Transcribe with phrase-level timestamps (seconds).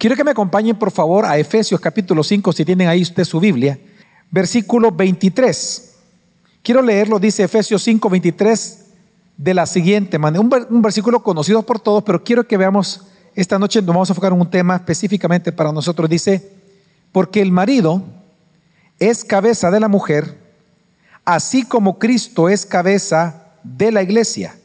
[0.00, 3.38] Quiero que me acompañen por favor a Efesios capítulo 5, si tienen ahí usted su
[3.38, 3.78] Biblia,
[4.30, 5.90] versículo 23.
[6.62, 8.86] Quiero leerlo, dice Efesios 5, 23,
[9.36, 10.40] de la siguiente manera.
[10.40, 14.12] Un, un versículo conocido por todos, pero quiero que veamos esta noche, nos vamos a
[14.14, 16.08] enfocar en un tema específicamente para nosotros.
[16.08, 16.50] Dice,
[17.12, 18.02] porque el marido
[18.98, 20.34] es cabeza de la mujer,
[21.26, 24.56] así como Cristo es cabeza de la iglesia,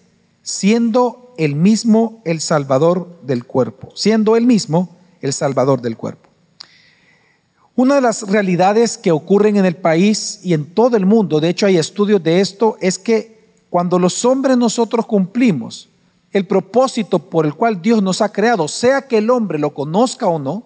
[0.44, 4.95] siendo el mismo el Salvador del cuerpo, siendo el mismo
[5.26, 6.30] el Salvador del cuerpo.
[7.76, 11.50] Una de las realidades que ocurren en el país y en todo el mundo, de
[11.50, 15.90] hecho hay estudios de esto, es que cuando los hombres nosotros cumplimos
[16.32, 20.28] el propósito por el cual Dios nos ha creado, sea que el hombre lo conozca
[20.28, 20.64] o no,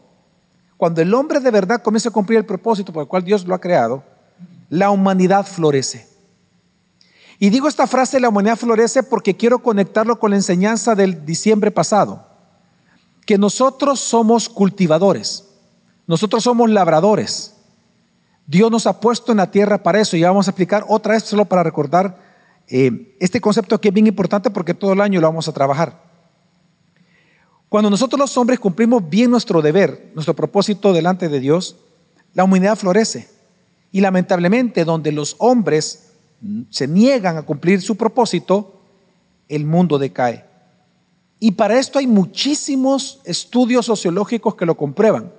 [0.78, 3.56] cuando el hombre de verdad comienza a cumplir el propósito por el cual Dios lo
[3.56, 4.04] ha creado,
[4.70, 6.08] la humanidad florece.
[7.40, 11.72] Y digo esta frase, la humanidad florece, porque quiero conectarlo con la enseñanza del diciembre
[11.72, 12.29] pasado,
[13.30, 15.46] que nosotros somos cultivadores,
[16.08, 17.54] nosotros somos labradores.
[18.48, 21.26] Dios nos ha puesto en la tierra para eso y vamos a explicar otra vez
[21.26, 22.18] solo para recordar
[22.68, 26.02] eh, este concepto que es bien importante porque todo el año lo vamos a trabajar.
[27.70, 31.76] Cuando nosotros los hombres cumplimos bien nuestro deber, nuestro propósito delante de Dios,
[32.34, 33.30] la humanidad florece.
[33.92, 36.14] Y lamentablemente donde los hombres
[36.72, 38.82] se niegan a cumplir su propósito,
[39.48, 40.49] el mundo decae.
[41.40, 45.32] Y para esto hay muchísimos estudios sociológicos que lo comprueban.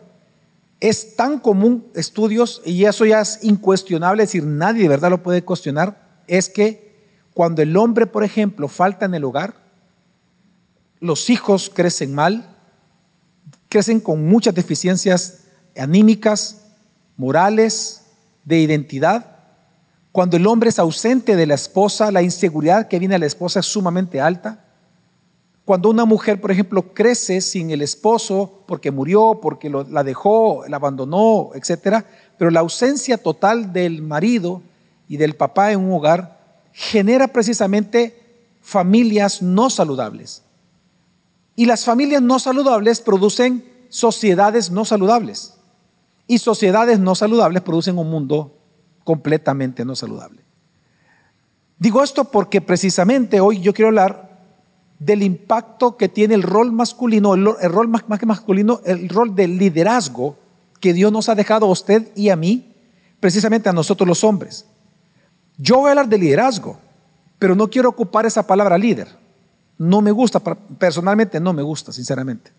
[0.80, 5.22] Es tan común estudios, y eso ya es incuestionable, es decir, nadie de verdad lo
[5.22, 6.90] puede cuestionar, es que
[7.34, 9.54] cuando el hombre, por ejemplo, falta en el hogar,
[11.00, 12.56] los hijos crecen mal,
[13.68, 15.44] crecen con muchas deficiencias
[15.76, 16.62] anímicas,
[17.16, 18.02] morales,
[18.44, 19.36] de identidad,
[20.12, 23.60] cuando el hombre es ausente de la esposa, la inseguridad que viene a la esposa
[23.60, 24.64] es sumamente alta.
[25.70, 30.78] Cuando una mujer, por ejemplo, crece sin el esposo porque murió, porque la dejó, la
[30.78, 32.04] abandonó, etc.
[32.36, 34.62] Pero la ausencia total del marido
[35.06, 36.40] y del papá en un hogar
[36.72, 38.20] genera precisamente
[38.61, 40.42] familias no saludables.
[41.55, 45.55] Y las familias no saludables producen sociedades no saludables.
[46.27, 48.56] Y sociedades no saludables producen un mundo
[49.05, 50.42] completamente no saludable.
[51.78, 54.30] Digo esto porque precisamente hoy yo quiero hablar
[55.00, 59.58] del impacto que tiene el rol masculino, el, rol más, que masculino, el rol del
[59.58, 60.36] liderazgo
[60.78, 62.74] que Dios nos ha dejado a usted y a mí,
[63.18, 64.66] precisamente a nosotros los hombres.
[65.56, 66.78] Yo voy a hablar de liderazgo,
[67.39, 69.08] pero no quiero ocupar esa palabra líder.
[69.78, 72.52] No me gusta, personalmente no me gusta, sinceramente.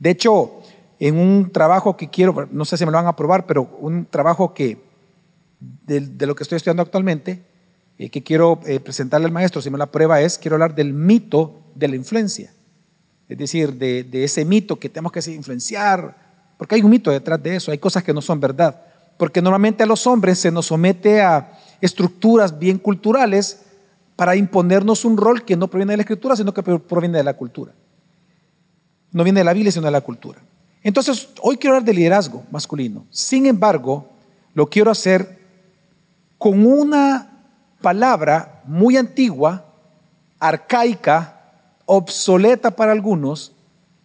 [0.00, 0.60] De hecho,
[0.98, 4.04] en un trabajo que quiero, no sé si me lo van a aprobar, pero un
[4.04, 4.82] trabajo que
[5.60, 7.44] de, lo que estoy estudiando actualmente,
[7.98, 10.92] eh, que quiero eh, presentarle al maestro, si me la prueba es, quiero hablar del
[10.92, 12.52] mito de la influencia.
[13.28, 16.16] Es decir, de, ese mito que tenemos que influenciar,
[16.56, 18.80] porque hay un mito detrás de eso, hay cosas que no son verdad.
[19.16, 23.60] Porque normalmente a los hombres se nos somete a estructuras bien culturales
[24.16, 27.34] para imponernos un rol que no proviene de la escritura, sino que proviene de la
[27.34, 27.72] cultura.
[29.12, 30.40] No viene de la Biblia, sino de la cultura.
[30.82, 33.06] Entonces, hoy quiero hablar de liderazgo masculino.
[33.10, 34.08] Sin embargo,
[34.54, 35.38] lo quiero hacer
[36.38, 37.30] con una
[37.80, 39.66] palabra muy antigua,
[40.38, 41.37] arcaica,
[41.90, 43.52] obsoleta para algunos,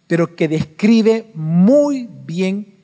[0.06, 2.74] pero que describe muy bien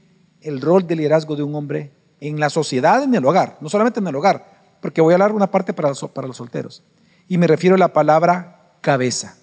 [0.42, 1.90] el rol de liderazgo de un hombre
[2.20, 5.32] en la sociedad, en el hogar, no solamente en el hogar, porque voy a hablar
[5.32, 6.82] una parte para para los solteros.
[7.28, 9.36] Y me refiero a la palabra cabeza.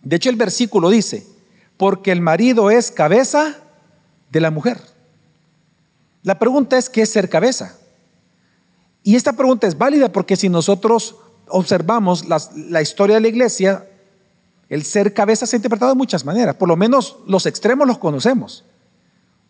[0.00, 1.26] De hecho, el versículo dice,
[1.76, 3.58] porque el marido es cabeza
[4.30, 4.80] de la mujer.
[6.22, 7.76] La pregunta es, ¿qué es ser cabeza?
[9.02, 11.16] Y esta pregunta es válida porque si nosotros
[11.48, 13.84] observamos la, historia de la iglesia,
[14.72, 16.54] el ser cabeza se ha interpretado de muchas maneras.
[16.54, 18.64] Por lo menos los extremos los conocemos.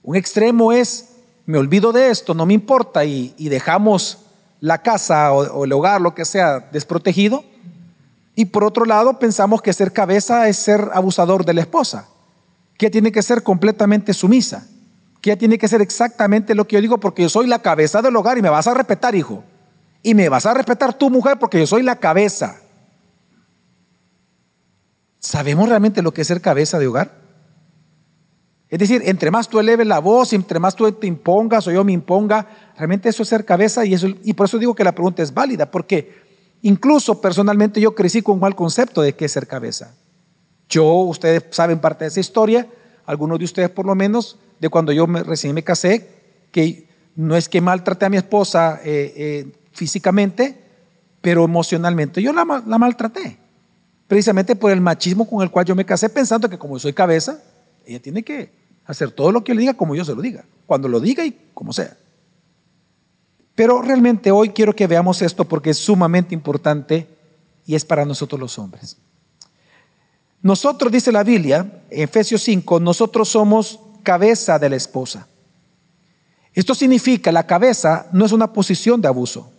[0.02, 1.10] Un extremo es,
[1.46, 4.18] me olvido de esto, no me importa y, dejamos
[4.58, 7.44] la casa o, el hogar, lo que sea, desprotegido.
[8.34, 12.08] Y por otro lado, pensamos que ser cabeza es ser abusador de la esposa,
[12.76, 14.66] que tiene que ser completamente sumisa
[15.20, 18.16] que tiene que ser exactamente lo que yo digo porque yo soy la cabeza del
[18.16, 19.44] hogar y me vas a respetar, hijo.
[20.02, 22.61] Y me vas a respetar tu mujer porque yo soy la cabeza.
[25.22, 27.22] ¿Sabemos realmente lo que es ser cabeza de hogar?
[28.68, 31.84] Es decir, entre más tú eleves la voz, entre más tú te impongas o yo
[31.84, 34.92] me imponga, realmente eso es ser cabeza y, eso, y por eso digo que la
[34.92, 36.12] pregunta es válida, porque
[36.62, 39.94] incluso personalmente yo crecí con un mal concepto de qué es ser cabeza.
[40.68, 42.66] Yo, ustedes saben parte de esa historia,
[43.06, 46.08] algunos de ustedes por lo menos, de cuando yo recién me casé,
[46.50, 50.58] que no es que maltraté a mi esposa eh, eh, físicamente,
[51.20, 53.41] pero emocionalmente yo la, la maltraté.
[54.12, 57.42] Precisamente por el machismo con el cual yo me casé, pensando que como soy cabeza,
[57.86, 58.52] ella tiene que
[58.84, 61.34] Hacer todo lo que le diga como yo se lo diga, cuando lo diga y
[61.54, 61.96] como sea.
[63.54, 67.08] Pero realmente hoy quiero que veamos esto porque es sumamente importante
[67.64, 68.98] y es para nosotros los hombres.
[70.42, 75.26] Nosotros, dice la Biblia, en Efesios 5, nosotros somos cabeza de la esposa.
[76.52, 79.50] Esto significa, la cabeza no es una posición de abuso.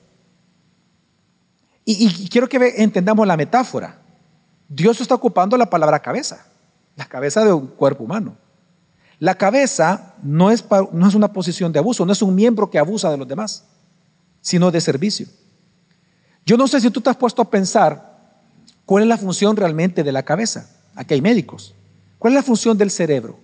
[1.86, 4.03] Y, quiero que entendamos la metáfora.
[4.68, 6.46] Dios está ocupando la palabra cabeza,
[6.96, 8.38] la cabeza de un cuerpo humano.
[9.20, 12.80] La cabeza no es, no es una posición de abuso, no es un miembro que
[12.80, 13.66] abusa de los demás,
[14.42, 15.28] sino de servicio.
[16.46, 18.14] Yo no sé si tú te has puesto a pensar
[18.86, 20.70] cuál es la función realmente de la cabeza.
[20.96, 21.74] Aquí hay médicos.
[22.20, 23.40] ¿Cuál es la función del cerebro?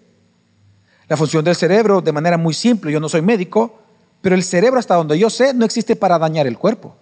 [1.07, 3.79] La función del cerebro, de manera muy simple, yo no soy médico,
[4.21, 6.95] pero el cerebro, hasta donde yo sé, no existe para dañar el cuerpo.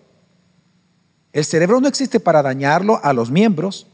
[1.33, 3.87] El cerebro no existe para dañarlo a los miembros,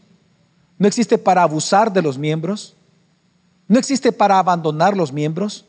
[0.78, 2.76] no existe para abusar de los miembros,
[3.68, 5.66] no existe para abandonar los miembros.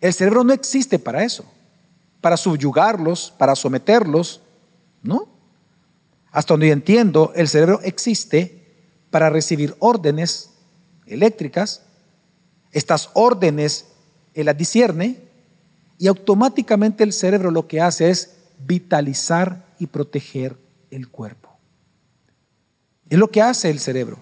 [0.00, 1.44] El cerebro no existe para eso,
[2.20, 4.40] para subyugarlos, para someterlos,
[5.02, 5.28] ¿no?
[6.30, 8.66] Hasta donde yo entiendo, el cerebro existe
[9.10, 10.50] para recibir órdenes
[11.06, 11.82] eléctricas.
[12.72, 13.86] Estas órdenes
[14.36, 15.18] él las discierne
[15.98, 20.56] y automáticamente el cerebro lo que hace es vitalizar y proteger
[20.90, 21.45] el cuerpo.
[23.08, 24.18] Es lo que hace el cerebro.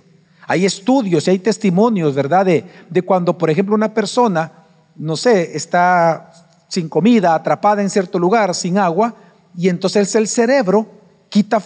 [0.46, 2.44] Hay estudios y hay testimonios, ¿verdad?
[2.44, 4.52] De, de cuando, por ejemplo, una persona,
[4.96, 6.32] no sé, está
[6.68, 9.14] sin comida, atrapada en cierto lugar, sin agua,
[9.56, 10.86] y entonces el cerebro
[11.28, 11.62] quita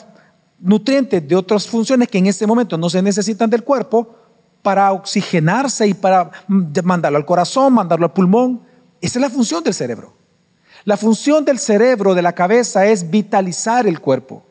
[0.60, 4.14] nutrientes de otras funciones que en ese momento no se necesitan del cuerpo
[4.62, 8.62] para oxigenarse y para mandarlo al corazón, mandarlo al pulmón.
[9.00, 10.14] Esa es la función del cerebro.
[10.84, 14.44] La función del cerebro, de la cabeza, es vitalizar el cuerpo.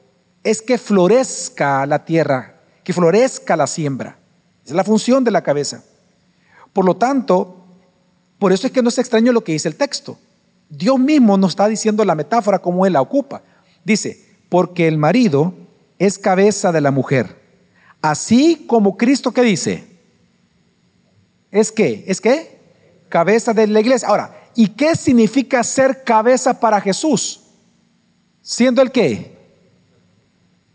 [0.43, 2.56] Es que florezca la tierra,
[2.87, 4.17] que florezca la siembra.
[4.63, 5.83] Esa es la función de la cabeza.
[6.71, 7.65] Por lo tanto,
[8.39, 10.17] por eso es que no es extraño lo que dice el texto.
[10.69, 13.43] Dios mismo nos está diciendo la metáfora como Él la ocupa.
[13.83, 15.53] Dice, porque el marido
[15.99, 17.35] es cabeza de la mujer.
[18.01, 19.83] Así como Cristo que dice,
[21.51, 22.57] es que, es que,
[23.09, 24.07] cabeza de la iglesia.
[24.07, 27.41] Ahora, ¿y qué significa ser cabeza para Jesús?
[28.41, 29.35] Siendo el qué?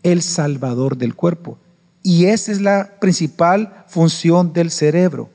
[0.03, 1.57] El salvador del cuerpo.
[2.03, 5.29] Y esa es la principal función del cerebro.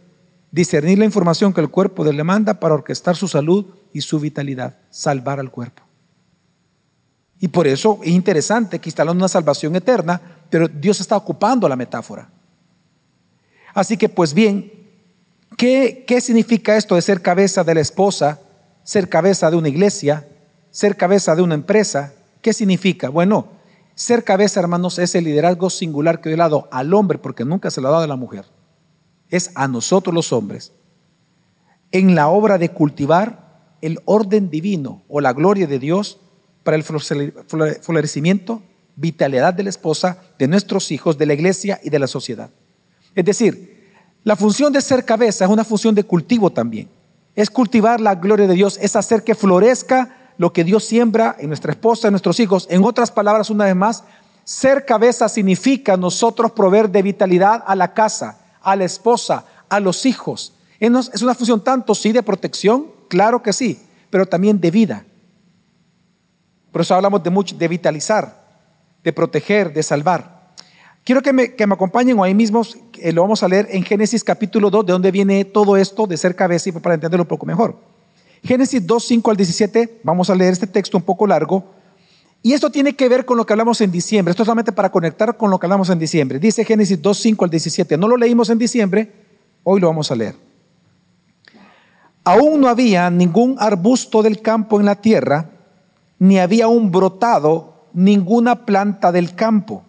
[0.50, 4.76] Discernir la información que el cuerpo le manda para orquestar su salud y su vitalidad,
[4.90, 5.82] salvar al cuerpo.
[7.40, 10.20] Y por eso es interesante que instalan una salvación eterna,
[10.50, 12.28] pero Dios está ocupando la metáfora.
[13.72, 14.70] Así que pues bien,
[15.56, 18.40] ¿qué, ¿qué significa esto de ser cabeza de la esposa,
[18.82, 20.26] ser cabeza de una iglesia,
[20.70, 22.12] ser cabeza de una empresa?
[22.42, 23.08] ¿Qué significa?
[23.08, 23.57] Bueno,
[23.98, 27.80] ser cabeza, hermanos, es el liderazgo singular que he dado al hombre, porque nunca se
[27.80, 28.44] lo ha dado a la mujer.
[29.28, 30.72] Es a nosotros los hombres.
[31.90, 36.20] En la obra de cultivar el orden divino o la gloria de Dios
[36.62, 38.62] para el florecimiento,
[38.94, 42.50] vitalidad de la esposa, de nuestros hijos, de la iglesia y de la sociedad.
[43.16, 43.90] Es decir,
[44.22, 46.88] la función de ser cabeza es una función de cultivo también.
[47.34, 51.48] Es cultivar la gloria de Dios, es hacer que florezca lo que Dios siembra en
[51.48, 52.66] nuestra esposa, en nuestros hijos.
[52.70, 54.04] En otras palabras, una vez más,
[54.44, 60.06] ser cabeza significa nosotros proveer de vitalidad a la casa, a la esposa, a los
[60.06, 60.54] hijos.
[60.78, 65.04] Es una función tanto, sí, de protección, claro que sí, pero también de vida.
[66.70, 68.46] Por eso hablamos de, mucho, de vitalizar,
[69.02, 70.38] de proteger, de salvar.
[71.02, 72.62] Quiero que me, que me acompañen o ahí mismo,
[72.98, 76.16] eh, lo vamos a leer en Génesis capítulo 2, de donde viene todo esto de
[76.16, 77.87] ser cabeza y para entenderlo un poco mejor.
[78.42, 81.64] Génesis 2, 5 al 17, vamos a leer este texto un poco largo.
[82.42, 84.30] Y esto tiene que ver con lo que hablamos en diciembre.
[84.30, 86.38] Esto es solamente para conectar con lo que hablamos en diciembre.
[86.38, 87.96] Dice Génesis 2, 5 al 17.
[87.96, 89.12] No lo leímos en diciembre,
[89.64, 90.36] hoy lo vamos a leer.
[92.24, 95.50] Aún no había ningún arbusto del campo en la tierra
[96.18, 99.84] ni había un brotado ninguna planta del campo,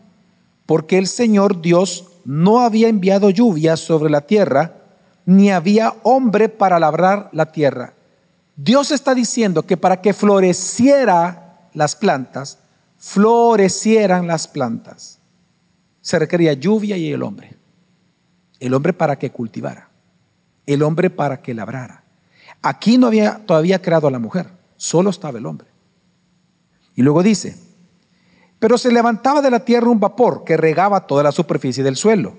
[0.65, 4.75] porque el Señor Dios no había enviado lluvia sobre la tierra,
[5.25, 7.94] ni había hombre para labrar la tierra.
[8.62, 12.60] Dios está diciendo que para que floreciera las plantas,
[12.98, 15.20] florecieran las plantas,
[16.01, 17.56] se requería lluvia y el hombre.
[18.60, 19.89] El hombre para que cultivara,
[20.66, 22.04] el hombre para que labrara.
[22.62, 25.70] Aquí no había todavía creado a la mujer, solo estaba el hombre.
[26.96, 27.58] Y luego dice,
[28.60, 32.36] pero se levantaba de la tierra un vapor que regaba toda la superficie del suelo.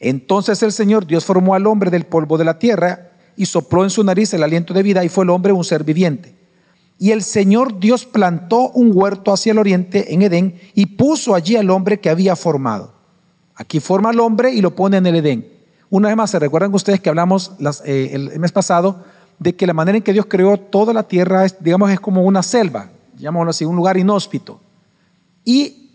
[0.00, 3.90] Entonces el Señor Dios formó al hombre del polvo de la tierra y sopló en
[3.90, 6.34] su nariz el aliento de vida y fue el hombre un ser viviente.
[6.98, 11.56] Y el Señor Dios plantó un huerto hacia el oriente en Edén y puso allí
[11.56, 12.94] al hombre que había formado.
[13.54, 15.48] Aquí forma al hombre y lo pone en el Edén.
[15.90, 17.52] Una vez más, ¿se recuerdan ustedes que hablamos
[17.84, 19.04] eh, el mes pasado
[19.38, 22.22] de que la manera en que Dios creó toda la tierra, es, digamos, es como
[22.22, 24.60] una selva, llamémoslo así, un lugar inhóspito?
[25.44, 25.90] Y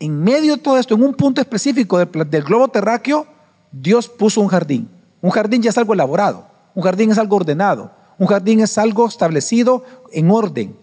[0.00, 3.26] en medio de todo esto, en un punto específico del, del globo terráqueo,
[3.70, 4.90] Dios puso un jardín.
[5.20, 9.06] Un jardín ya es algo elaborado, un jardín es algo ordenado, un jardín es algo
[9.06, 10.76] establecido en orden,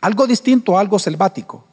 [0.00, 1.64] algo distinto a algo selvático.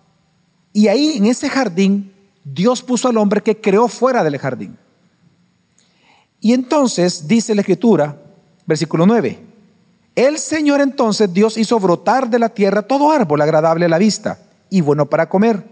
[0.74, 4.78] Y ahí, en ese jardín, Dios puso al hombre que creó fuera del jardín.
[6.40, 8.18] Y entonces dice la escritura,
[8.66, 9.40] versículo 9,
[10.16, 14.40] el Señor entonces Dios hizo brotar de la tierra todo árbol agradable a la vista
[14.70, 15.64] y bueno para comer.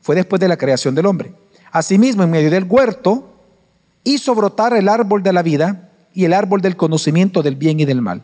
[0.00, 1.34] Fue después de la creación del hombre.
[1.70, 3.30] Asimismo, en medio del huerto,
[4.02, 7.84] hizo brotar el árbol de la vida y el árbol del conocimiento del bien y
[7.84, 8.22] del mal.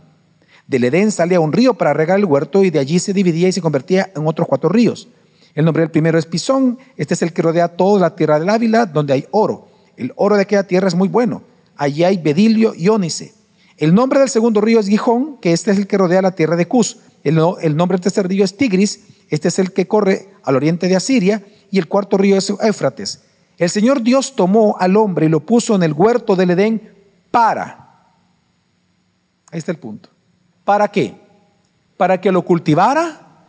[0.66, 3.52] Del Edén salía un río para regar el huerto y de allí se dividía y
[3.52, 5.08] se convertía en otros cuatro ríos.
[5.54, 8.48] El nombre del primero es Pisón, este es el que rodea toda la tierra del
[8.48, 9.68] Ávila, donde hay oro.
[9.96, 11.42] El oro de aquella tierra es muy bueno.
[11.76, 13.32] Allí hay bedilio y ónice.
[13.78, 16.56] El nombre del segundo río es Gijón, que este es el que rodea la tierra
[16.56, 16.98] de Cus.
[17.24, 19.00] El, el nombre del tercer río es Tigris,
[19.30, 21.44] este es el que corre al oriente de Asiria.
[21.70, 23.22] Y el cuarto río es Éufrates.
[23.58, 26.95] El Señor Dios tomó al hombre y lo puso en el huerto del Edén
[27.30, 28.06] para.
[29.50, 30.08] Ahí está el punto.
[30.64, 31.14] ¿Para qué?
[31.96, 33.46] Para que lo cultivara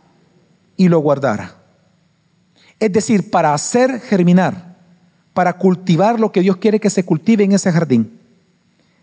[0.76, 1.56] y lo guardara.
[2.78, 4.76] Es decir, para hacer germinar,
[5.34, 8.20] para cultivar lo que Dios quiere que se cultive en ese jardín.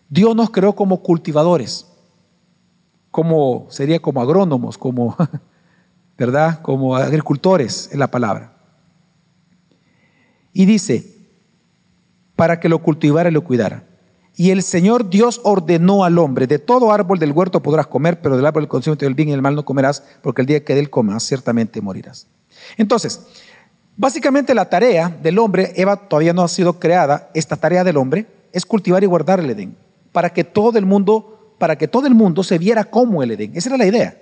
[0.10, 1.86] Dios nos creó como cultivadores,
[3.12, 5.18] como sería como agrónomos, como
[6.18, 6.62] ¿verdad?
[6.62, 8.54] Como agricultores en la palabra.
[10.54, 11.16] Y dice,
[12.36, 13.84] para que lo cultivara y lo cuidara.
[14.38, 18.36] Y el Señor Dios ordenó al hombre, de todo árbol del huerto podrás comer, pero
[18.36, 20.74] del árbol del conocimiento del bien y del mal no comerás, porque el día que
[20.74, 22.28] de él comas, ciertamente morirás.
[22.78, 23.22] Entonces,
[23.96, 28.28] básicamente la tarea del hombre, Eva todavía no ha sido creada, esta tarea del hombre
[28.52, 29.78] es cultivar y guardar el Edén,
[30.12, 33.54] para que todo el mundo, para que todo el mundo se viera como el Edén.
[33.56, 34.18] Esa era la idea.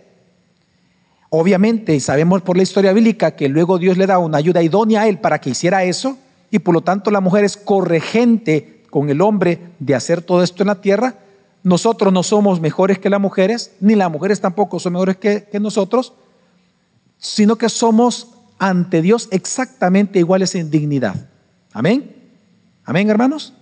[1.29, 5.07] Obviamente, sabemos por la historia bíblica que luego Dios le da una ayuda idónea a
[5.07, 6.19] él para que hiciera eso,
[6.51, 10.61] y por lo tanto la mujer es corregente con el hombre de hacer todo esto
[10.61, 11.15] en la tierra,
[11.63, 16.13] nosotros no somos mejores que las mujeres, ni las mujeres tampoco son mejores que, nosotros,
[17.17, 18.27] sino que somos
[18.59, 21.27] ante Dios exactamente iguales en dignidad.
[21.71, 22.15] Amén.
[22.85, 23.53] Amén, hermanos.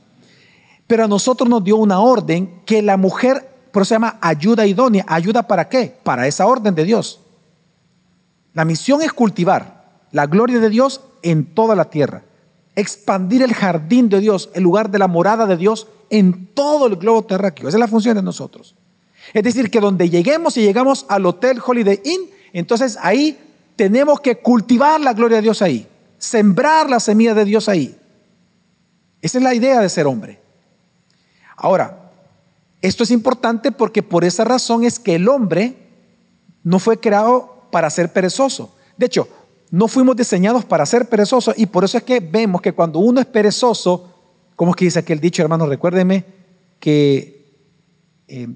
[0.85, 4.67] Pero a nosotros nos dio una orden que la mujer, por eso se llama ayuda
[4.67, 5.05] idónea.
[5.07, 5.97] ¿Ayuda para qué?
[6.03, 7.21] Para esa orden de Dios.
[8.51, 12.25] La misión es cultivar la gloria de Dios en toda la tierra
[12.75, 16.95] expandir el jardín de Dios, el lugar de la morada de Dios en todo el
[16.95, 17.67] globo terráqueo.
[17.67, 18.75] Esa es la función de nosotros.
[19.33, 23.37] Es decir, que donde lleguemos y llegamos al Hotel Holiday Inn, entonces ahí
[23.75, 25.87] tenemos que cultivar la gloria de Dios ahí,
[26.17, 27.97] sembrar la semilla de Dios ahí.
[29.21, 30.39] Esa es la idea de ser hombre.
[31.55, 32.11] Ahora,
[32.81, 35.75] esto es importante porque por esa razón es que el hombre
[36.63, 38.75] no fue creado para ser perezoso.
[38.97, 39.27] De hecho,
[39.71, 43.21] no fuimos diseñados para ser perezosos y por eso es que vemos que cuando uno
[43.21, 44.13] es perezoso,
[44.57, 45.65] como es que dice aquel dicho, hermano?
[45.65, 46.25] Recuérdeme
[46.77, 47.55] que,
[48.27, 48.49] eh,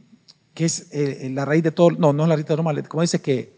[0.53, 3.22] que es eh, la raíz de todo, no, no es la raíz de todo dice
[3.22, 3.55] que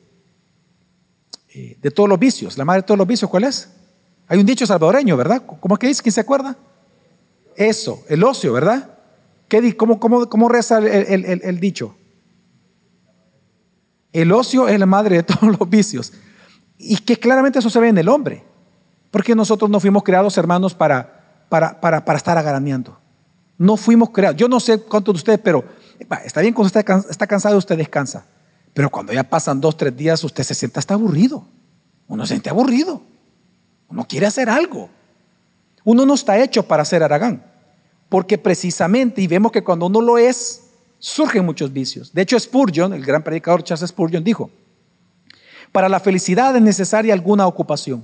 [1.49, 3.69] eh, de todos los vicios, la madre de todos los vicios, ¿cuál es?
[4.27, 5.41] Hay un dicho salvadoreño, ¿verdad?
[5.59, 6.03] ¿Cómo es que dice?
[6.03, 6.55] ¿Quién se acuerda?
[7.55, 8.99] Eso, el ocio, ¿verdad?
[9.47, 11.95] ¿Qué, cómo, cómo, cómo reza el, el dicho?
[14.13, 16.13] El ocio es la madre de todos los vicios.
[16.77, 18.43] Y que claramente eso se ve en el hombre.
[19.11, 22.97] Porque nosotros no fuimos creados, hermanos, para, para, para, para estar agaraneando.
[23.57, 24.37] No fuimos creados.
[24.37, 25.63] Yo no sé cuántos de ustedes, pero
[26.23, 28.25] está bien cuando usted está cansado, usted descansa.
[28.73, 31.47] Pero cuando ya pasan dos, tres días, usted se siente hasta aburrido.
[32.07, 33.01] Uno se siente aburrido.
[33.89, 34.89] Uno quiere hacer algo.
[35.83, 37.43] Uno no está hecho para ser Aragán.
[38.09, 40.63] Porque precisamente, y vemos que cuando uno lo es,
[40.99, 42.13] surgen muchos vicios.
[42.13, 44.51] De hecho, Spurgeon, el gran predicador Charles Spurgeon, dijo,
[45.77, 48.03] para la felicidad es necesaria alguna ocupación.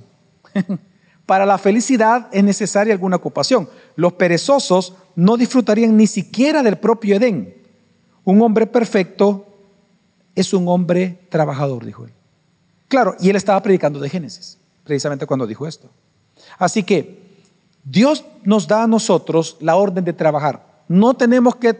[1.26, 3.68] Para la felicidad es necesaria alguna ocupación.
[3.96, 7.52] Los perezosos no disfrutarían ni siquiera del propio Edén.
[8.22, 9.44] Un hombre perfecto
[10.36, 12.12] es un hombre trabajador, dijo él.
[12.86, 15.90] Claro, y él estaba predicando de Génesis, precisamente cuando dijo esto.
[16.56, 17.40] Así que
[17.82, 20.84] Dios nos da a nosotros la orden de trabajar.
[20.86, 21.74] No tenemos que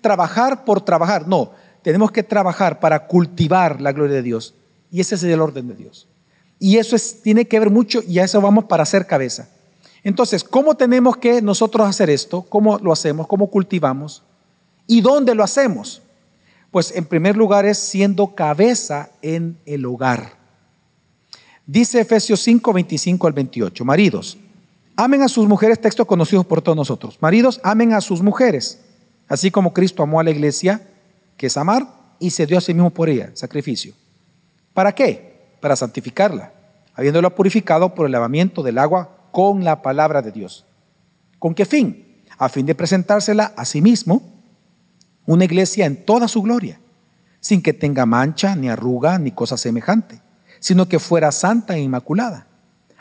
[0.00, 1.50] trabajar por trabajar, no,
[1.82, 4.54] tenemos que trabajar para cultivar la gloria de Dios.
[4.90, 6.08] Y ese es el orden de Dios.
[6.58, 9.48] Y eso es, tiene que ver mucho y a eso vamos para hacer cabeza.
[10.02, 12.42] Entonces, ¿cómo tenemos que nosotros hacer esto?
[12.42, 13.26] ¿Cómo lo hacemos?
[13.26, 14.22] ¿Cómo cultivamos?
[14.86, 16.02] ¿Y dónde lo hacemos?
[16.70, 20.38] Pues en primer lugar es siendo cabeza en el hogar.
[21.66, 24.38] Dice Efesios 5, 25 al 28, maridos,
[25.02, 27.16] Amen a sus mujeres, textos conocidos por todos nosotros.
[27.20, 28.80] Maridos, amen a sus mujeres,
[29.28, 30.86] así como Cristo amó a la iglesia,
[31.38, 33.94] que es amar, y se dio a sí mismo por ella, sacrificio.
[34.80, 35.58] ¿Para qué?
[35.60, 36.54] Para santificarla,
[36.94, 40.64] habiéndola purificado por el lavamiento del agua con la palabra de Dios.
[41.38, 42.22] ¿Con qué fin?
[42.38, 44.22] A fin de presentársela a sí mismo,
[45.26, 46.80] una iglesia en toda su gloria,
[47.40, 50.22] sin que tenga mancha, ni arruga, ni cosa semejante,
[50.60, 52.46] sino que fuera santa e inmaculada.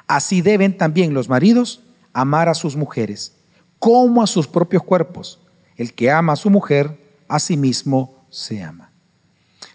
[0.05, 1.81] Así deben también los maridos
[2.11, 3.37] amar a sus mujeres,
[3.79, 5.39] como a sus propios cuerpos.
[5.77, 8.88] El que ama a su mujer, a sí mismo se ama.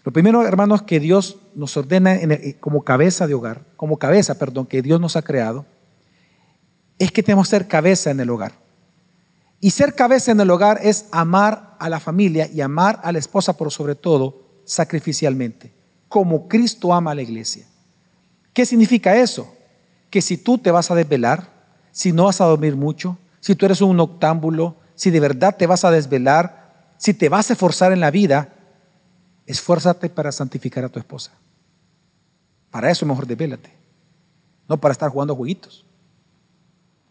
[0.05, 2.19] Lo primero, hermanos, que Dios nos ordena
[2.59, 5.65] como cabeza de hogar, como cabeza, perdón, que Dios nos ha creado,
[6.99, 8.53] es que tenemos que ser cabeza en el hogar.
[9.59, 13.17] Y ser cabeza en el hogar es amar a la familia y amar a la
[13.17, 15.73] esposa por sobre todo sacrificialmente,
[16.07, 17.65] como Cristo ama a la iglesia.
[18.53, 19.51] ¿Qué significa eso?
[20.11, 21.49] Que si tú te vas a desvelar,
[21.91, 25.65] si no vas a dormir mucho, si tú eres un noctámbulo, si de verdad te
[25.65, 28.49] vas a desvelar, si te vas a esforzar en la vida,
[29.45, 31.31] esfuérzate para santificar a tu esposa.
[32.71, 33.71] Para eso mejor desvélate,
[34.67, 35.85] no para estar jugando jueguitos.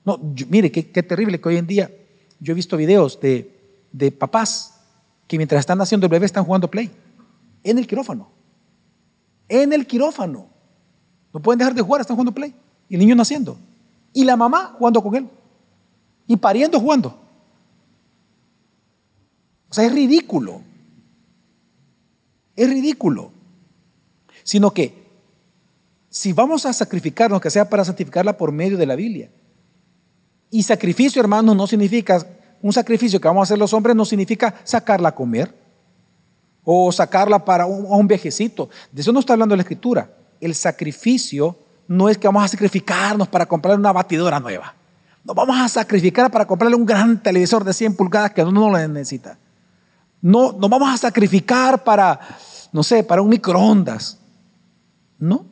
[0.05, 1.91] No, mire, qué, terrible que hoy en día
[2.39, 4.81] yo he visto videos de, de papás
[5.27, 6.91] que mientras están haciendo el bebé están jugando play
[7.63, 8.29] en el quirófano.
[9.49, 10.49] En el quirófano.
[11.33, 12.55] No pueden dejar de jugar, están jugando play.
[12.89, 13.57] Y el niño naciendo.
[14.13, 15.29] Y la mamá jugando con él.
[16.27, 17.19] Y pariendo jugando.
[19.71, 20.61] O sea, es ridículo.
[22.57, 23.33] Es ridículo.
[24.43, 25.05] Sino que
[26.15, 29.31] si vamos a sacrificarnos, que sea para santificarla por medio de la Biblia.
[30.49, 32.25] Y sacrificio, hermanos, no significa,
[32.63, 35.53] un sacrificio que vamos a hacer los hombres no significa sacarla a comer
[36.63, 38.71] o sacarla para un, viejecito.
[38.93, 40.09] De eso no está hablando la escritura.
[40.41, 41.59] El sacrificio
[41.89, 44.75] no es que vamos a sacrificarnos para comprarle una batidora nueva.
[45.25, 48.71] Nos vamos a sacrificar para comprarle un gran televisor de 100 pulgadas que uno no
[48.71, 49.37] lo necesita.
[50.25, 52.19] No, vamos a sacrificar para,
[52.73, 54.19] no sé, para un microondas.
[55.19, 55.45] No.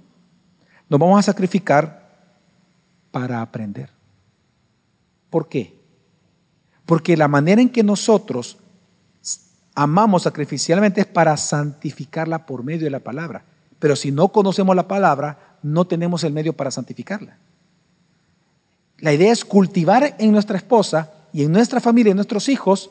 [0.89, 2.09] Nos vamos a sacrificar
[3.11, 3.91] para aprender.
[5.29, 5.79] ¿Por qué?
[6.87, 8.57] Porque la manera en que nosotros
[9.75, 13.45] amamos sacrificialmente es para santificarla por medio de la palabra.
[13.79, 17.37] Pero si no conocemos la palabra, no tenemos el medio para santificarla.
[18.97, 22.91] La idea es cultivar en nuestra esposa y en nuestra familia en nuestros hijos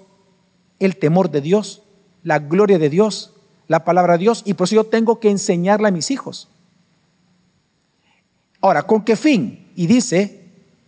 [0.81, 1.83] el temor de Dios,
[2.23, 3.33] la gloria de Dios,
[3.67, 6.49] la palabra de Dios, y por eso yo tengo que enseñarla a mis hijos.
[8.59, 9.71] Ahora, ¿con qué fin?
[9.75, 10.41] Y dice,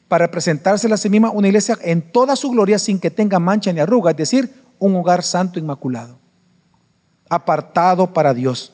[0.08, 3.72] para presentarse a sí misma una iglesia en toda su gloria sin que tenga mancha
[3.72, 6.20] ni arruga, es decir, un hogar santo inmaculado,
[7.30, 8.74] apartado para Dios,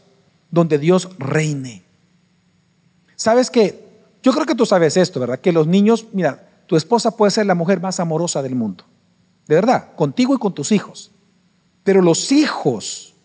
[0.51, 1.83] donde Dios reine.
[3.15, 3.87] Sabes que,
[4.23, 5.39] yo creo que tú sabes esto, ¿verdad?
[5.39, 8.83] Que los niños, mira, tu esposa puede ser la mujer más amorosa del mundo,
[9.49, 11.09] de verdad, contigo y con tus hijos.
[11.83, 13.15] Pero los hijos,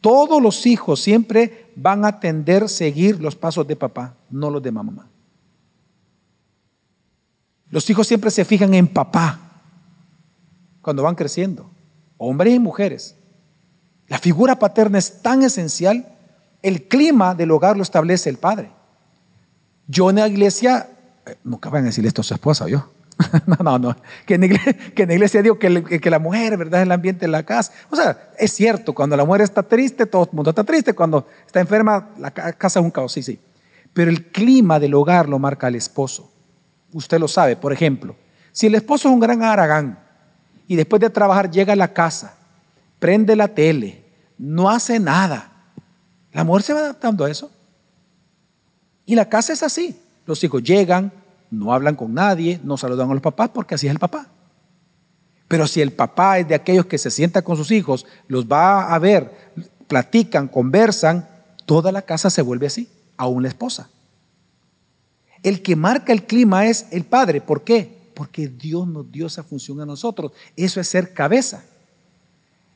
[0.00, 4.60] todos los hijos siempre van a tender a seguir los pasos de papá, no los
[4.60, 5.08] de mamá.
[7.70, 9.38] Los hijos siempre se fijan en papá
[10.82, 11.70] cuando van creciendo,
[12.16, 13.14] hombres y mujeres.
[14.08, 16.12] La figura paterna es tan esencial,
[16.60, 18.72] el clima del hogar lo establece el padre.
[19.86, 20.90] Yo en la iglesia,
[21.24, 22.97] eh, nunca van a decirle esto a su esposa, yo.
[23.46, 23.96] no, no, no.
[24.26, 26.80] Que en, en iglesia digo que, que, la mujer, ¿verdad?
[26.80, 27.72] Es el ambiente de la casa.
[27.90, 30.94] O sea, es cierto, cuando la mujer está triste, todo el mundo está triste.
[30.94, 33.40] Cuando está enferma, la casa es un caos, sí, sí.
[33.92, 36.32] Pero el clima del hogar lo marca el esposo.
[36.92, 38.16] Usted lo sabe, por ejemplo.
[38.52, 39.98] Si el esposo es un gran aragán
[40.66, 42.36] y después de trabajar llega a la casa,
[42.98, 44.04] prende la tele,
[44.36, 45.52] no hace nada,
[46.32, 47.50] la mujer se va adaptando a eso.
[49.04, 50.00] Y la casa es así.
[50.26, 51.10] Los hijos llegan,
[51.50, 54.28] no hablan con nadie, no saludan a los papás porque así es el papá.
[55.48, 58.94] Pero si el papá es de aquellos que se sienta con sus hijos, los va
[58.94, 59.52] a ver,
[59.86, 61.26] platican, conversan,
[61.64, 63.88] toda la casa se vuelve así, aún la esposa.
[65.42, 67.40] El que marca el clima es el padre.
[67.40, 68.10] ¿Por qué?
[68.14, 70.32] Porque Dios nos dio esa función a nosotros.
[70.56, 71.64] Eso es ser cabeza.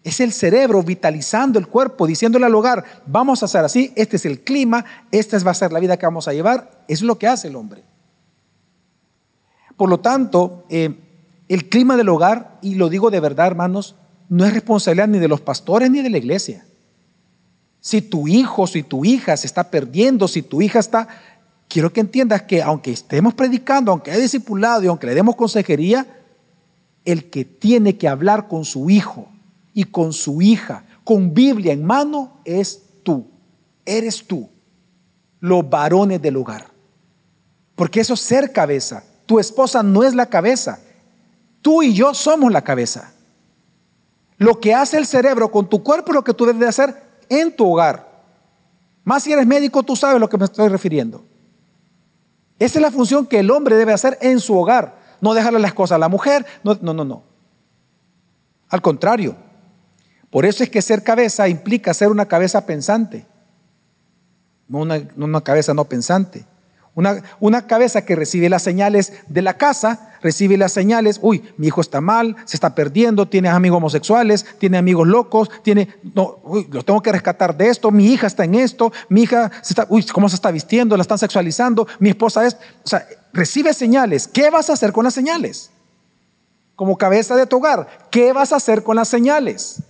[0.04, 4.26] Es el cerebro vitalizando el cuerpo, diciéndole al hogar, vamos a hacer así, este es
[4.26, 6.84] el clima, esta va a ser la vida que vamos a llevar.
[6.88, 7.84] es lo que hace el hombre.
[9.76, 10.98] Por lo tanto, eh,
[11.48, 13.96] el clima del hogar, y lo digo de verdad, hermanos,
[14.28, 16.64] no es responsabilidad ni de los pastores ni de la iglesia.
[17.80, 21.08] Si tu hijo, si tu hija se está perdiendo, si tu hija está...
[21.68, 26.06] Quiero que entiendas que aunque estemos predicando, aunque haya discipulado y aunque le demos consejería,
[27.04, 29.28] el que tiene que hablar con su hijo
[29.74, 33.26] y con su hija, con Biblia en mano, es tú.
[33.84, 34.48] Eres tú,
[35.40, 36.66] los varones del hogar.
[37.74, 39.04] Porque eso es ser cabeza.
[39.32, 40.78] Tu esposa no es la cabeza.
[41.62, 43.14] Tú y yo somos la cabeza.
[44.36, 47.02] Lo que hace el cerebro con tu cuerpo es lo que tú debes de hacer
[47.30, 48.12] en tu hogar.
[49.04, 51.24] Más si eres médico, tú sabes a lo que me estoy refiriendo.
[52.58, 54.98] Esa es la función que el hombre debe hacer en su hogar.
[55.22, 56.44] No dejarle las cosas a la mujer.
[56.62, 57.02] No, no, no.
[57.02, 57.22] no.
[58.68, 59.34] Al contrario.
[60.28, 63.24] Por eso es que ser cabeza implica ser una cabeza pensante.
[64.68, 66.44] No una, una cabeza no pensante.
[66.94, 71.68] Una, una, cabeza que recibe las señales de la casa, recibe las señales, uy, mi
[71.68, 76.68] hijo está mal, se está perdiendo, tiene amigos homosexuales, tiene amigos locos, tiene, no, uy,
[76.70, 79.86] lo tengo que rescatar de esto, mi hija está en esto, mi hija se está,
[79.88, 84.28] uy, cómo se está vistiendo, la están sexualizando, mi esposa es, o sea, recibe señales.
[84.28, 85.70] ¿Qué vas a hacer con las señales?
[86.76, 89.82] Como cabeza de tu hogar, ¿qué vas a hacer con las señales?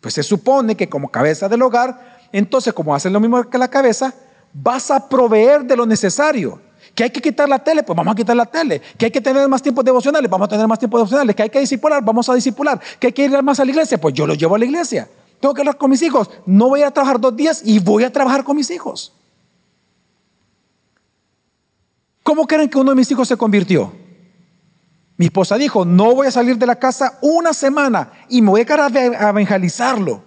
[0.00, 3.68] Pues se supone que como cabeza del hogar, entonces como hacen lo mismo que la
[3.68, 4.14] cabeza,
[4.62, 6.60] vas a proveer de lo necesario.
[6.94, 8.80] Que hay que quitar la tele, pues vamos a quitar la tele.
[8.96, 11.36] Que hay que tener más tiempo devocionales, vamos a tener más tiempo devocionales.
[11.36, 12.80] Que hay que discipular, vamos a discipular.
[12.98, 15.08] Que hay que ir más a la iglesia, pues yo lo llevo a la iglesia.
[15.40, 16.28] Tengo que hablar con mis hijos.
[16.44, 19.12] No voy a trabajar dos días y voy a trabajar con mis hijos.
[22.24, 23.92] ¿Cómo creen que uno de mis hijos se convirtió?
[25.16, 28.60] Mi esposa dijo, no voy a salir de la casa una semana y me voy
[28.62, 30.22] a quedar a evangelizarlo.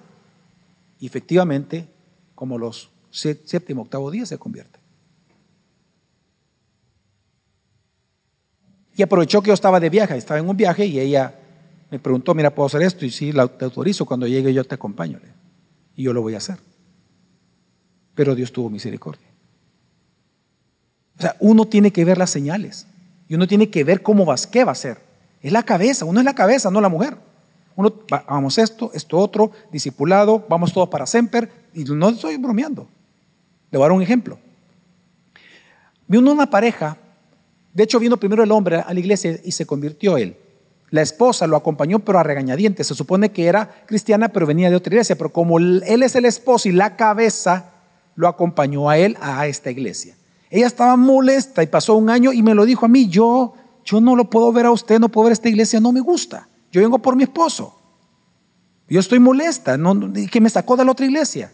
[1.00, 1.88] Y efectivamente,
[2.34, 4.80] como los séptimo, octavo día se convierte.
[8.96, 11.36] Y aprovechó que yo estaba de viaje, estaba en un viaje y ella
[11.90, 13.06] me preguntó, mira, ¿puedo hacer esto?
[13.06, 15.20] Y sí, te autorizo, cuando llegue yo te acompaño.
[15.96, 16.58] Y yo lo voy a hacer.
[18.16, 19.28] Pero Dios tuvo misericordia.
[21.18, 22.88] O sea, uno tiene que ver las señales.
[23.28, 25.00] Y uno tiene que ver cómo vas, qué va a hacer.
[25.42, 27.18] Es la cabeza, uno es la cabeza, no la mujer.
[27.76, 27.94] Uno,
[28.28, 31.50] vamos esto, esto otro, discipulado, vamos todos para Semper.
[31.74, 32.88] Y no estoy bromeando.
[33.72, 34.38] Le voy a dar un ejemplo.
[36.08, 36.98] Vino una pareja,
[37.74, 40.36] de hecho vino primero el hombre a la iglesia y se convirtió él.
[40.90, 42.86] La esposa lo acompañó, pero a regañadientes.
[42.86, 45.16] Se supone que era cristiana, pero venía de otra iglesia.
[45.16, 47.72] Pero como él es el esposo y la cabeza,
[48.16, 50.16] lo acompañó a él a esta iglesia.
[50.50, 53.08] Ella estaba molesta y pasó un año y me lo dijo a mí.
[53.08, 53.54] Yo,
[53.86, 56.50] yo no lo puedo ver a usted, no puedo ver esta iglesia, no me gusta.
[56.74, 57.74] Yo vengo por mi esposo.
[58.90, 61.54] Yo estoy molesta, no, que me sacó de la otra iglesia.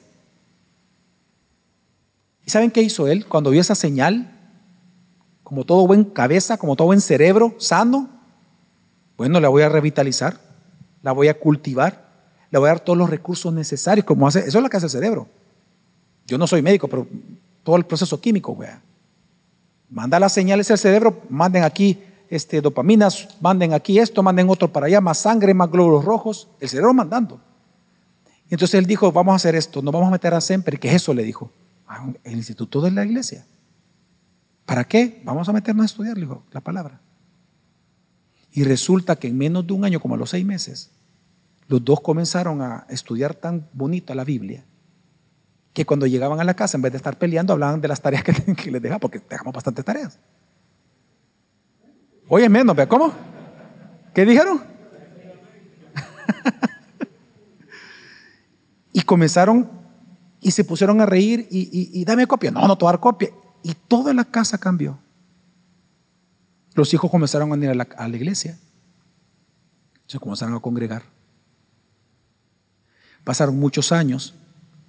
[2.47, 4.33] ¿Y saben qué hizo él cuando vio esa señal?
[5.43, 8.09] Como todo buen cabeza, como todo buen cerebro sano.
[9.17, 10.39] Bueno, la voy a revitalizar,
[11.03, 12.07] la voy a cultivar,
[12.49, 14.85] le voy a dar todos los recursos necesarios, como hace, eso es lo que hace
[14.85, 15.27] el cerebro.
[16.25, 17.05] Yo no soy médico, pero
[17.63, 18.81] todo el proceso químico, wea.
[19.89, 24.85] Manda las señales al cerebro, manden aquí este, dopaminas, manden aquí esto, manden otro para
[24.85, 27.41] allá, más sangre, más glóbulos rojos, el cerebro mandando.
[28.49, 30.95] Entonces él dijo, vamos a hacer esto, nos vamos a meter a Semper, ¿qué es
[30.95, 31.13] eso?
[31.13, 31.51] Le dijo
[32.23, 33.45] el instituto de la iglesia.
[34.65, 35.21] ¿Para qué?
[35.23, 36.99] Vamos a meternos a estudiar, dijo, la palabra.
[38.51, 40.91] Y resulta que en menos de un año, como a los seis meses,
[41.67, 44.65] los dos comenzaron a estudiar tan bonito la Biblia
[45.73, 48.23] que cuando llegaban a la casa, en vez de estar peleando, hablaban de las tareas
[48.23, 48.31] que,
[48.71, 50.19] les dejaba, porque dejamos bastantes tareas.
[52.27, 53.13] Oye, menos, ¿ve cómo?
[54.13, 54.63] ¿Qué dijeron?
[58.91, 59.69] y comenzaron
[60.41, 62.51] y se pusieron a reír y, dame copia.
[62.51, 63.29] No, no te copia.
[63.63, 64.99] Y toda la casa cambió.
[66.73, 68.57] Los hijos comenzaron a ir a la, a la iglesia.
[70.05, 71.03] Se comenzaron a congregar.
[73.23, 74.35] Pasaron muchos años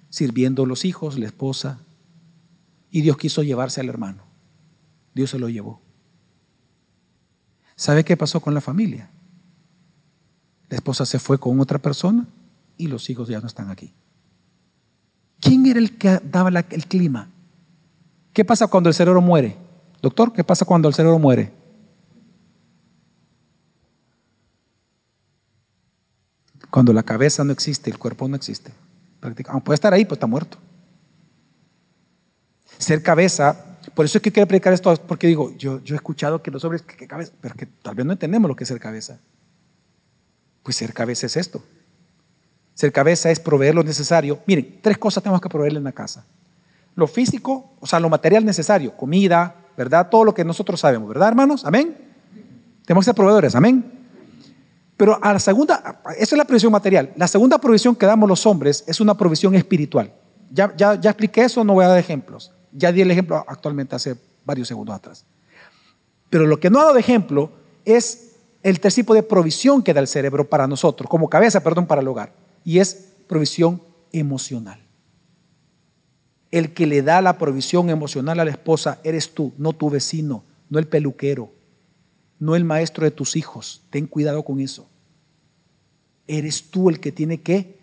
[0.09, 1.79] sirviendo los hijos, la esposa,
[2.91, 4.23] y Dios quiso llevarse al hermano.
[5.13, 5.81] Dios se lo llevó.
[7.75, 9.09] ¿Sabe qué pasó con la familia?
[10.69, 12.27] La esposa se fue con otra persona
[12.77, 13.93] y los hijos ya no están aquí.
[15.39, 17.29] ¿Quién era el que daba el clima?
[18.33, 19.57] ¿Qué pasa cuando el cerebro muere?
[20.01, 21.51] Doctor, ¿qué pasa cuando el cerebro muere?
[26.69, 28.71] Cuando la cabeza no existe, el cuerpo no existe.
[29.63, 30.57] puede estar ahí, pues está muerto.
[32.77, 36.51] Ser cabeza, por eso es que quiero predicar esto, porque digo, yo, he escuchado que
[36.51, 39.19] los hombres, que, cabeza, pero que tal vez no entendemos lo que es ser cabeza.
[40.63, 41.63] Pues ser cabeza es esto.
[42.79, 44.39] Ser cabeza es proveer lo necesario.
[44.45, 46.23] Miren, tres cosas tenemos que proveerle en la casa.
[46.95, 50.07] Lo físico, o sea, lo material necesario, comida, ¿verdad?
[50.09, 51.65] Todo lo que nosotros sabemos, ¿verdad, hermanos?
[51.65, 51.93] Amén.
[52.85, 53.83] Tenemos que ser proveedores, amén.
[54.95, 57.11] Pero a la segunda, esa es la provisión material.
[57.17, 60.13] La segunda provisión que damos los hombres es una provisión espiritual.
[60.49, 62.53] Ya, ya, ya expliqué eso, no voy a dar ejemplos.
[62.71, 64.15] Ya di el ejemplo actualmente hace
[64.45, 65.25] varios segundos atrás.
[66.29, 67.51] Pero lo que no ha dado de ejemplo
[67.83, 71.85] es el tercer tipo de provisión que da el cerebro para nosotros, como cabeza, perdón,
[71.85, 72.31] para el hogar
[72.63, 74.79] y es provisión emocional.
[76.51, 80.43] El que le da la provisión emocional a la esposa eres tú, no tu vecino,
[80.69, 81.51] no el peluquero,
[82.39, 83.83] no el maestro de tus hijos.
[83.89, 84.87] Ten cuidado con eso.
[86.27, 87.77] Eres tú el que tiene que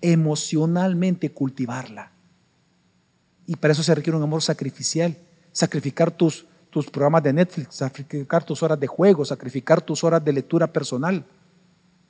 [0.00, 2.12] emocionalmente cultivarla.
[3.46, 5.16] Y para eso se requiere un amor sacrificial.
[5.52, 10.32] Sacrificar tus, tus programas de Netflix, sacrificar tus horas de juego, sacrificar tus horas de
[10.32, 11.24] lectura personal.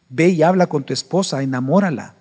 [0.09, 2.15] Ve y habla con tu esposa, enamórala.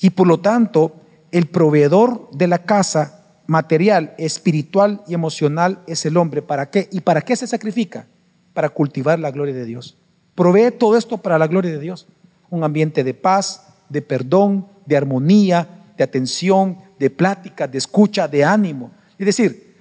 [0.00, 0.96] Y por lo tanto,
[1.30, 6.42] el proveedor de la casa material, espiritual y emocional es el hombre.
[6.42, 6.88] ¿Para qué?
[6.90, 8.06] ¿Y para qué se sacrifica?
[8.54, 9.96] Para cultivar la gloria de Dios.
[10.34, 12.06] Provee todo esto para la gloria de Dios.
[12.50, 18.44] Un ambiente de paz, de perdón, de armonía, de atención, de plática, de escucha, de
[18.44, 18.90] ánimo.
[19.18, 19.72] Es decir,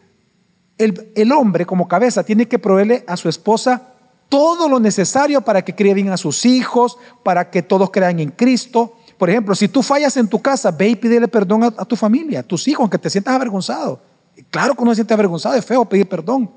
[0.78, 3.91] el, hombre como cabeza tiene que proveerle a su esposa
[4.32, 8.30] todo lo necesario para que críe bien a sus hijos, para que todos crean en
[8.30, 11.98] Cristo, por ejemplo, si tú fallas en tu casa, ve y pídele perdón a, tu
[11.98, 14.02] familia, a tus hijos, aunque te sientas avergonzado.
[14.50, 16.50] Claro que uno se siente avergonzado, es feo pedir perdón.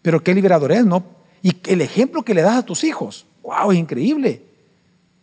[0.00, 1.04] Pero qué liberador es, ¿no?
[1.42, 4.42] Y el ejemplo que le das a tus hijos, wow, es increíble.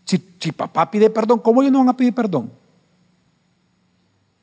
[0.06, 0.20] Si,
[0.54, 2.52] papá pide perdón, ¿cómo ellos no van a pedir perdón?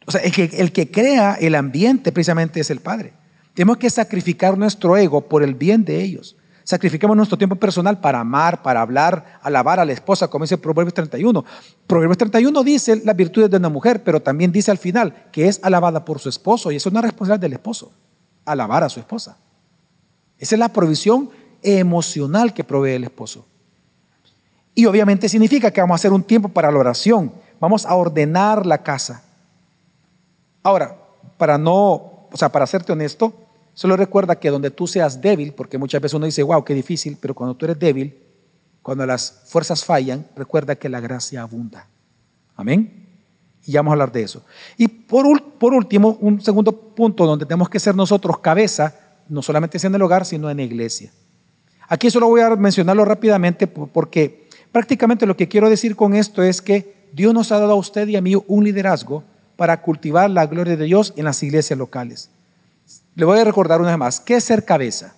[0.04, 3.14] O sea, el que crea el ambiente precisamente es el Padre.
[3.54, 6.36] Tenemos que sacrificar nuestro ego por el bien de ellos.
[6.64, 10.94] Sacrifiquemos nuestro tiempo personal para amar, para hablar, alabar a la esposa, como dice Proverbios
[10.94, 11.44] 31.
[11.86, 15.60] Proverbios 31 dice las virtudes de una mujer, pero también dice al final que es
[15.62, 17.92] alabada por su esposo y eso es una responsabilidad del esposo,
[18.46, 19.36] alabar a su esposa.
[20.38, 21.28] Esa es la provisión
[21.62, 23.46] emocional que provee el esposo.
[24.74, 28.64] Y obviamente significa que vamos a hacer un tiempo para la oración, vamos a ordenar
[28.64, 29.22] la casa.
[30.62, 30.96] Ahora,
[31.36, 31.92] para no,
[32.32, 33.43] o sea, para serte honesto,
[33.74, 37.18] Solo recuerda que donde tú seas débil, porque muchas veces uno dice, wow, qué difícil,
[37.20, 38.16] pero cuando tú eres débil,
[38.82, 41.88] cuando las fuerzas fallan, recuerda que la gracia abunda.
[42.54, 43.08] Amén.
[43.64, 44.44] Y ya vamos a hablar de eso.
[44.76, 48.94] Y por, por último, un segundo punto donde tenemos que ser nosotros cabeza,
[49.28, 51.12] no solamente en el hogar, sino en la iglesia.
[51.88, 56.62] Aquí solo voy a mencionarlo rápidamente porque prácticamente lo que quiero decir con esto es
[56.62, 59.24] que Dios nos ha dado a usted y a mí un liderazgo
[59.56, 62.30] para cultivar la gloria de Dios en las iglesias locales.
[63.14, 65.14] Le voy a recordar una vez más, ¿qué es ser cabeza?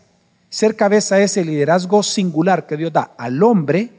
[0.49, 3.91] Ser cabeza es el liderazgo singular que Dios da al hombre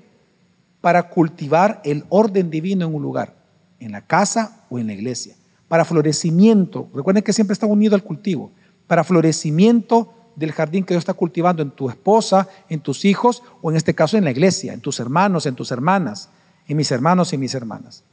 [0.82, 3.36] para cultivar el orden divino en un lugar,
[3.80, 5.36] en la casa o en la iglesia,
[5.67, 6.88] para florecimiento.
[6.93, 8.51] Recuerden que siempre está unido al cultivo,
[8.88, 13.71] para florecimiento del jardín que Dios está cultivando en tu esposa, en tus hijos o
[13.71, 16.30] en este caso en la iglesia, en tus hermanos, en tus hermanas,
[16.67, 18.03] en mis hermanos y mis hermanas.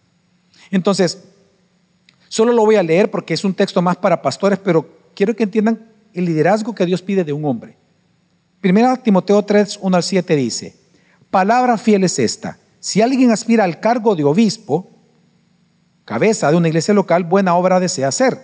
[0.70, 1.22] Entonces,
[2.28, 5.44] solo lo voy a leer porque es un texto más para pastores, pero quiero que
[5.44, 7.76] entiendan el liderazgo que Dios pide de un hombre.
[8.60, 10.76] Primera Timoteo 3, 1 al 7 dice,
[11.30, 14.90] palabra fiel es esta, si alguien aspira al cargo de obispo,
[16.04, 18.38] cabeza de una iglesia local, buena obra desea hacer.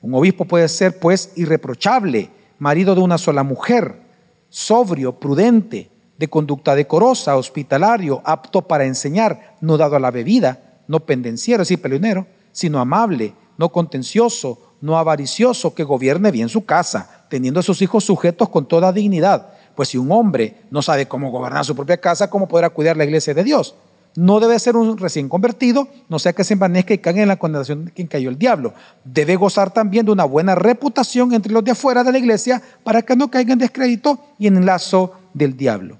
[0.00, 4.00] Un obispo puede ser pues irreprochable, marido de una sola mujer,
[4.48, 11.00] sobrio, prudente, de conducta decorosa, hospitalario, apto para enseñar, no dado a la bebida, no
[11.00, 17.60] pendenciero, es decir, sino amable, no contencioso, no avaricioso, que gobierne bien su casa, teniendo
[17.60, 19.48] a sus hijos sujetos con toda dignidad.
[19.74, 23.04] Pues si un hombre no sabe cómo gobernar su propia casa, ¿cómo podrá cuidar la
[23.04, 23.74] iglesia de Dios?
[24.16, 27.38] No debe ser un recién convertido, no sea que se envanezca y caiga en la
[27.38, 28.74] condenación de quien cayó el diablo.
[29.04, 33.02] Debe gozar también de una buena reputación entre los de afuera de la iglesia para
[33.02, 35.98] que no caiga en descrédito y en el lazo del diablo.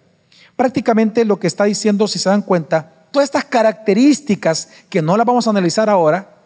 [0.56, 5.26] Prácticamente lo que está diciendo, si se dan cuenta, todas estas características que no las
[5.26, 6.39] vamos a analizar ahora,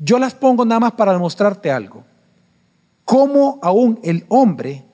[0.00, 2.02] yo las pongo nada más para demostrarte algo.
[3.04, 4.84] Cómo aún el hombre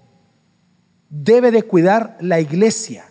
[1.09, 3.05] debe de cuidar la iglesia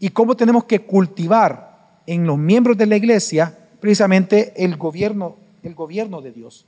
[0.00, 5.76] y cómo tenemos que cultivar en los miembros de la iglesia precisamente el gobierno, el
[5.76, 6.66] gobierno de Dios.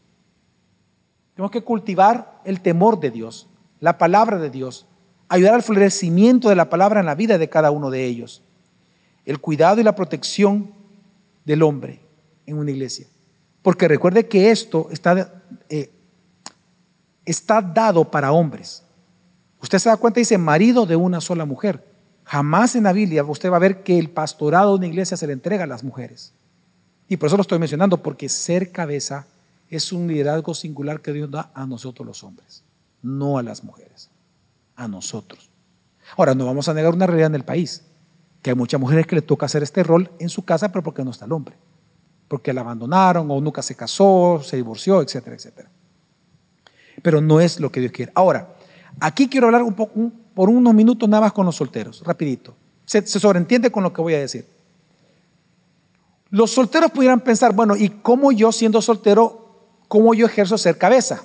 [1.35, 3.49] Tenemos que cultivar el temor de Dios,
[3.81, 4.87] la palabra de Dios,
[5.29, 8.43] ayudar al florecimiento de la palabra en la vida de cada uno de ellos.
[9.25, 10.73] El cuidado y la protección
[11.45, 12.01] del hombre
[12.47, 13.07] en una iglesia.
[13.63, 15.91] Porque recuerde que esto está, eh,
[17.25, 18.83] está dado para hombres.
[19.61, 21.87] Usted se da cuenta, dice marido de una sola mujer.
[22.25, 25.27] Jamás en la Biblia usted va a ver que el pastorado de una iglesia se
[25.29, 26.35] le entrega a las mujeres.
[27.09, 29.27] Y por eso lo estoy mencionando, porque ser cabeza
[29.71, 32.65] es un liderazgo singular que Dios da a nosotros los hombres,
[33.01, 34.11] no a las mujeres,
[34.77, 35.51] a nosotros.
[36.17, 37.85] Ahora, no vamos a negar una realidad en el país,
[38.41, 41.05] que hay muchas mujeres que le toca hacer este rol en su casa, pero porque
[41.05, 41.57] no está el hombre
[42.33, 45.69] porque la abandonaron o nunca se casó, se divorció, etcétera, etcétera.
[47.03, 48.11] Pero no es lo que Dios quiere.
[48.15, 48.55] Ahora,
[49.01, 52.55] aquí quiero hablar un poco, por unos minutos nada más con los solteros, rapidito.
[52.87, 54.47] Se, se sobreentiende con lo que voy a decir.
[56.31, 61.23] Los solteros pudieran pensar, bueno, ¿y cómo yo siendo soltero, cómo yo ejerzo ser cabeza?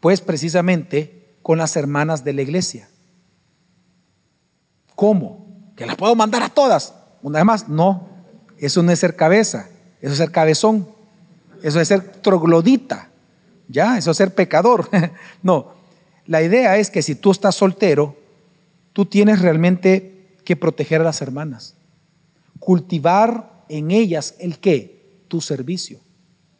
[0.00, 2.88] Pues precisamente con las hermanas de la iglesia.
[4.94, 5.74] ¿Cómo?
[5.76, 6.94] ¿Que las puedo mandar a todas?
[7.20, 8.07] Una vez más, no.
[8.58, 9.68] Eso no es ser cabeza,
[10.00, 10.88] eso es ser cabezón,
[11.62, 13.10] eso es ser troglodita,
[13.68, 14.88] ya, eso es ser pecador.
[15.42, 15.72] no,
[16.26, 18.16] la idea es que si tú estás soltero,
[18.92, 21.76] tú tienes realmente que proteger a las hermanas,
[22.58, 26.00] cultivar en ellas el qué, tu servicio.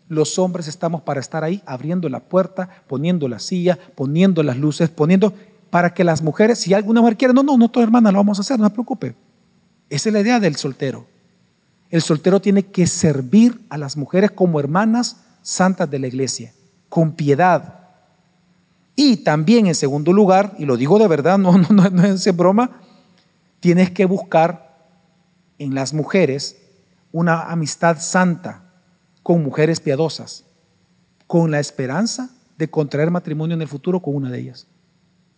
[0.09, 4.89] Los hombres estamos para estar ahí abriendo la puerta, poniendo la silla, poniendo las luces,
[4.89, 5.35] poniendo
[5.71, 8.39] para que las mujeres, si alguna mujer quiere, no, no, no, tu hermana lo vamos
[8.39, 9.15] a hacer, no se preocupe.
[9.91, 11.07] Esa es la idea del soltero.
[11.91, 16.53] El soltero tiene que servir a las mujeres como hermanas santas de la iglesia,
[16.89, 17.79] con piedad.
[18.95, 21.55] Y también en segundo lugar, y lo digo de verdad, no,
[22.05, 22.81] es broma,
[23.61, 24.77] tienes que buscar
[25.59, 26.57] en las mujeres
[27.13, 28.65] una amistad santa
[29.23, 30.45] con mujeres piadosas,
[31.27, 34.67] con la esperanza de contraer matrimonio en el futuro con una de ellas.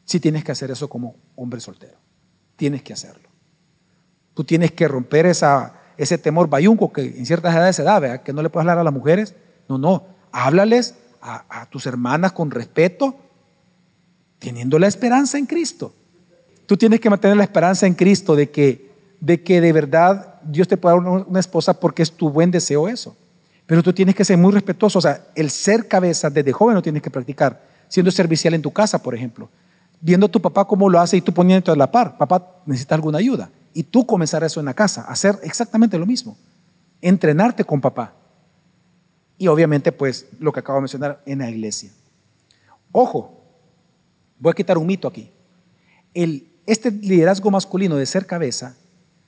[0.04, 1.98] Si tienes que hacer eso como hombre soltero,
[2.56, 3.28] tienes que hacerlo.
[4.34, 8.22] Tú tienes que romper esa, ese temor bayunco que en ciertas edades se da, ¿verdad?
[8.22, 9.34] que no le puedes hablar a las mujeres.
[9.68, 13.14] No, no, háblales a, tus hermanas con respeto,
[14.38, 15.94] teniendo la esperanza en Cristo.
[16.66, 20.66] Tú tienes que mantener la esperanza en Cristo de que de que de verdad Dios
[20.66, 23.14] te pueda dar una esposa porque es tu buen deseo eso.
[23.66, 24.98] Pero tú tienes que ser muy respetuoso.
[24.98, 27.60] O sea, el ser cabeza desde joven lo tienes que practicar.
[27.86, 29.50] Siendo servicial en tu casa, por ejemplo
[30.00, 32.94] viendo a tu papá cómo lo hace y tú poniendo a la par, papá necesita
[32.94, 33.50] alguna ayuda.
[33.72, 36.36] Y tú comenzar eso en la casa, hacer exactamente lo mismo.
[37.00, 38.14] Entrenarte con papá.
[39.38, 41.90] Y obviamente, pues, lo que acabo de mencionar en la iglesia.
[42.92, 43.42] Ojo,
[44.38, 45.30] voy a quitar un mito aquí.
[46.12, 48.76] El, este liderazgo masculino de ser cabeza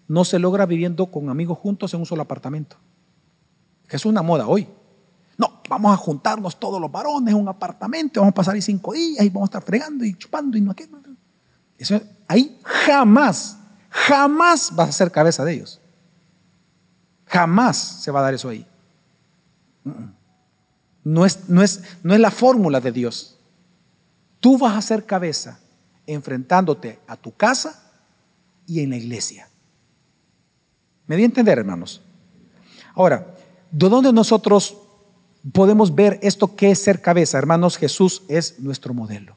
[0.09, 2.77] no se logra viviendo con amigos juntos en un solo apartamento.
[3.89, 4.69] Que es una moda hoy.
[5.39, 8.93] No, vamos a juntarnos todos los varones en un apartamento, vamos a pasar ahí cinco
[8.93, 10.75] días y vamos a estar fregando y chupando y no
[12.29, 13.59] ahí jamás,
[13.93, 15.81] jamás vas a ser cabeza de ellos.
[17.27, 18.67] Jamás se va a dar eso ahí.
[21.05, 23.39] No es, no es, no es la fórmula de Dios.
[24.41, 25.61] Tú vas a ser cabeza
[26.07, 27.93] enfrentándote a tu casa
[28.67, 29.49] y en la iglesia.
[31.07, 32.03] ¿Me di a entender, hermanos?
[32.95, 33.35] Ahora,
[33.71, 34.77] ¿de dónde nosotros
[35.51, 37.39] podemos ver esto que es ser cabeza.
[37.39, 39.37] Hermanos, Jesús es nuestro modelo.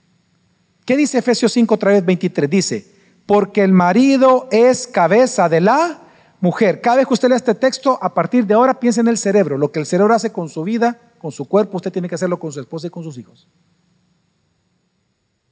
[0.86, 2.50] ¿Qué dice Efesios 5, otra vez 23?
[2.50, 2.95] Dice,
[3.26, 6.02] porque el marido es cabeza de la
[6.40, 6.82] mujer.
[6.82, 9.58] Cada vez que usted lea este texto, a partir de ahora piensa en el cerebro.
[9.58, 12.40] Lo que el cerebro hace con su vida, con su cuerpo, usted tiene que hacerlo
[12.40, 13.48] con su esposa y con sus hijos.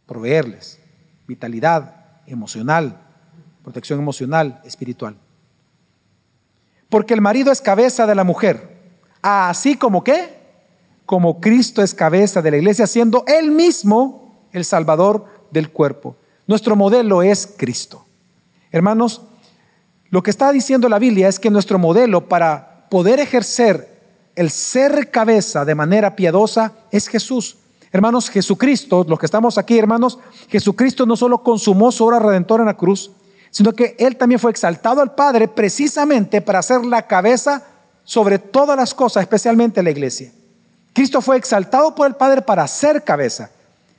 [0.06, 0.80] Proveerles
[1.26, 3.00] vitalidad emocional,
[3.64, 5.18] protección emocional, espiritual.
[6.90, 8.70] Porque el marido es cabeza de la mujer.
[9.22, 10.44] Así como qué?
[11.06, 16.16] como Cristo es cabeza de la iglesia, siendo Él mismo el Salvador del cuerpo.
[16.48, 18.06] Nuestro modelo es Cristo.
[18.72, 19.22] Hermanos,
[20.10, 23.94] lo que está diciendo la Biblia es que nuestro modelo para poder ejercer
[24.36, 27.58] el ser cabeza de manera piadosa es Jesús.
[27.92, 30.18] Hermanos, Jesucristo, los que estamos aquí, hermanos,
[30.50, 33.12] Jesucristo no solo consumó su obra redentora en la cruz,
[33.52, 37.64] sino que Él también fue exaltado al Padre precisamente para ser la cabeza
[38.04, 40.32] sobre todas las cosas, especialmente la iglesia.
[40.92, 43.52] Cristo fue exaltado por el Padre para ser cabeza.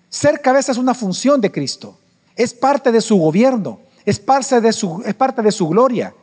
[0.09, 1.96] Ser cabeza es una función de Cristo.
[2.36, 3.80] Es parte de su gobierno.
[4.04, 6.14] Es parte de su, es parte de su gloria.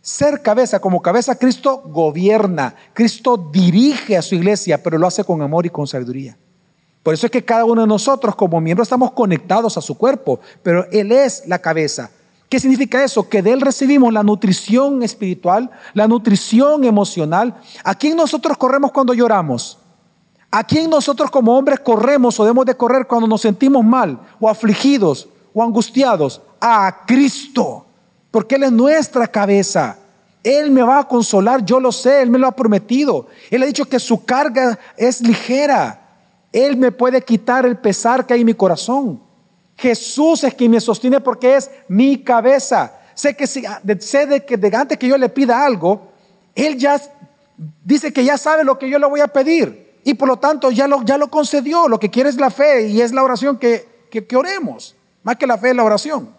[0.00, 2.74] Ser cabeza, como cabeza, Cristo gobierna.
[2.92, 6.36] Cristo dirige a su iglesia, pero lo hace con amor y con sabiduría.
[7.02, 10.40] Por eso es que cada uno de nosotros como miembros estamos conectados a su cuerpo,
[10.62, 12.10] pero Él es la cabeza.
[12.48, 13.28] ¿Qué significa eso?
[13.28, 17.56] Que de Él recibimos la nutrición espiritual, la nutrición emocional.
[17.84, 19.78] ¿A quién nosotros corremos cuando lloramos?
[20.50, 24.48] ¿A quién nosotros como hombres corremos o debemos de correr cuando nos sentimos mal o
[24.48, 26.40] afligidos o angustiados?
[26.60, 27.86] A Cristo,
[28.30, 29.98] porque Él es nuestra cabeza.
[30.42, 33.28] Él me va a consolar, yo lo sé, Él me lo ha prometido.
[33.50, 36.00] Él ha dicho que su carga es ligera.
[36.52, 39.20] Él me puede quitar el pesar que hay en mi corazón.
[39.76, 42.92] Jesús es quien me sostiene porque es mi cabeza.
[43.14, 43.62] Sé que si,
[44.00, 46.12] sé de que de antes que yo le pida algo,
[46.54, 47.00] Él ya
[47.84, 50.00] dice que ya sabe lo que yo le voy a pedir.
[50.04, 51.88] Y por lo tanto ya lo, ya lo concedió.
[51.88, 54.96] Lo que quiere es la fe y es la oración que, que, oremos.
[55.22, 56.30] Más que la fe es la oración.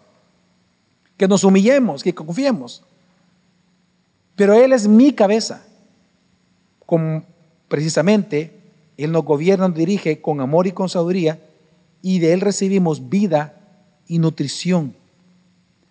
[1.16, 2.82] Que nos humillemos, que confiemos.
[4.36, 5.64] Pero Él es mi cabeza.
[6.86, 7.22] Como
[7.68, 8.52] precisamente
[8.96, 11.40] Él nos gobierna, nos dirige con amor y con sabiduría.
[12.02, 13.60] Y de Él recibimos vida
[14.06, 14.94] y nutrición.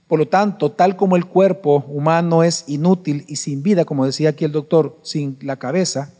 [0.08, 4.30] Por lo tanto, tal como el cuerpo humano es inútil y sin vida, como decía
[4.30, 6.14] aquí el doctor, sin la cabeza,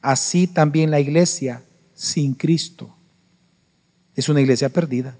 [0.00, 1.62] así también la iglesia
[1.92, 2.90] sin Cristo.
[4.14, 5.18] es una iglesia perdida,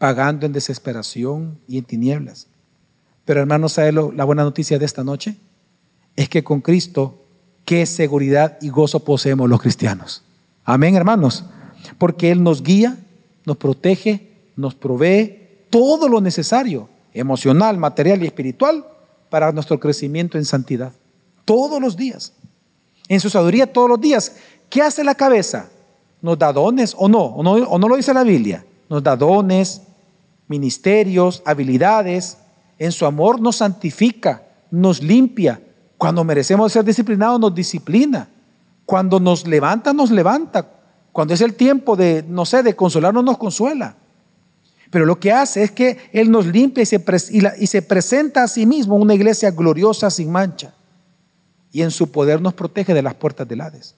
[0.00, 2.46] pagando en desesperación y en tinieblas.
[3.26, 5.36] Pero hermanos, ¿sabe la buena noticia de esta noche?
[6.16, 7.22] Es que con Cristo,
[7.66, 10.22] qué seguridad y gozo poseemos los cristianos.
[10.64, 11.44] Amén, hermanos.
[11.98, 12.96] Porque Él nos guía,
[13.44, 18.86] nos protege, nos provee todo lo necesario, emocional, material y espiritual,
[19.28, 20.92] para nuestro crecimiento en santidad.
[21.44, 22.32] Todos los días.
[23.06, 24.34] En su sabiduría todos los días.
[24.70, 25.68] ¿Qué hace la cabeza?
[26.22, 27.20] ¿Nos da dones o no?
[27.20, 28.64] ¿O no, o no lo dice la Biblia?
[28.88, 29.82] Nos da dones,
[30.50, 32.38] ministerios, habilidades.
[32.76, 35.62] En su amor nos santifica, nos limpia.
[35.96, 38.28] Cuando merecemos ser disciplinados, nos disciplina.
[38.84, 40.68] Cuando nos levanta, nos levanta.
[41.12, 43.94] Cuando es el tiempo de, no sé, de consolarnos, nos consuela.
[44.90, 47.04] Pero lo que hace es que Él nos limpia y se,
[47.60, 50.74] y se presenta a sí mismo una iglesia gloriosa sin mancha.
[51.70, 53.94] Y en su poder nos protege de las puertas del Hades.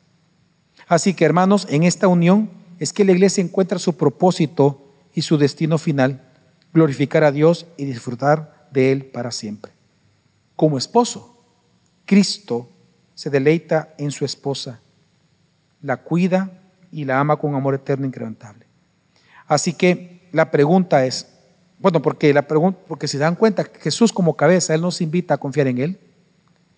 [0.87, 4.83] Así que hermanos, en esta unión es que la iglesia encuentra su propósito
[5.15, 6.21] y su destino final,
[6.73, 9.73] glorificar a Dios y disfrutar de Él para siempre.
[10.57, 11.45] Como esposo,
[12.05, 12.69] Cristo
[13.15, 14.81] se deleita en su esposa,
[15.81, 16.51] la cuida
[16.91, 18.67] y la ama con amor eterno e incrementable.
[19.47, 21.27] Así que la pregunta es,
[21.79, 25.39] bueno, porque, la pregunta, porque se dan cuenta, Jesús como cabeza, Él nos invita a
[25.39, 25.99] confiar en Él,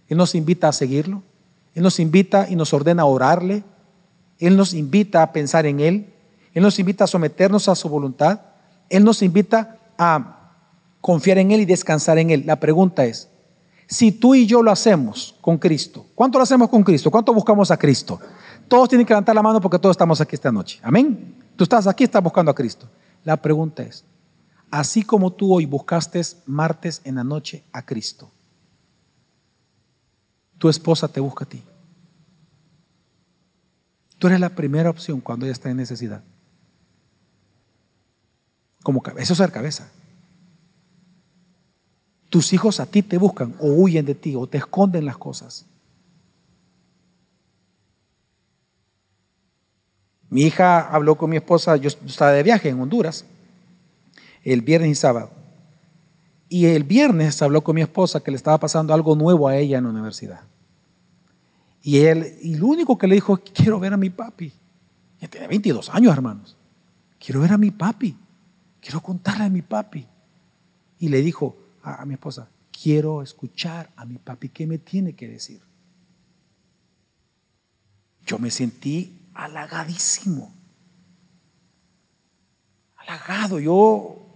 [0.08, 1.22] Él nos invita a seguirlo,
[1.74, 3.64] Él nos invita y nos ordena a orarle,
[4.38, 6.12] Él nos invita a pensar en Él,
[6.52, 8.40] Él nos invita a someternos a su voluntad,
[8.88, 10.52] Él nos invita a
[11.00, 12.44] confiar en Él y descansar en Él.
[12.46, 13.28] La pregunta es,
[13.86, 17.10] si tú y yo lo hacemos con Cristo, ¿cuánto lo hacemos con Cristo?
[17.10, 18.18] ¿Cuánto buscamos a Cristo?
[18.68, 20.80] Todos tienen que levantar la mano porque todos estamos aquí esta noche.
[20.82, 21.42] Amén.
[21.56, 22.88] Tú estás aquí, estás buscando a Cristo.
[23.22, 24.04] La pregunta es,
[24.70, 28.30] así como tú hoy buscaste martes en la noche a Cristo,
[30.58, 31.62] tu esposa te busca a ti.
[34.18, 36.22] Tú eres la primera opción cuando ella está en necesidad.
[38.84, 39.90] Como eso es ser cabeza.
[42.28, 45.64] Tus hijos a ti te buscan o huyen de ti o te esconden las cosas.
[50.28, 53.24] Mi hija habló con mi esposa, yo estaba de viaje en Honduras,
[54.42, 55.30] el viernes y sábado.
[56.50, 59.78] Y el viernes habló con mi esposa que le estaba pasando algo nuevo a ella
[59.78, 60.42] en la universidad.
[61.82, 64.52] Y él, y lo único que le dijo, quiero ver a mi papi.
[65.20, 66.54] Ya tiene 22 años, hermanos.
[67.18, 68.14] Quiero ver a mi papi.
[68.84, 70.06] Quiero contarle a mi papi.
[70.98, 74.50] Y le dijo a, mi esposa, quiero escuchar a mi papi.
[74.50, 75.62] ¿Qué me tiene que decir?
[78.26, 80.52] Yo me sentí halagadísimo.
[82.96, 83.58] Halagado.
[83.58, 84.26] Yo,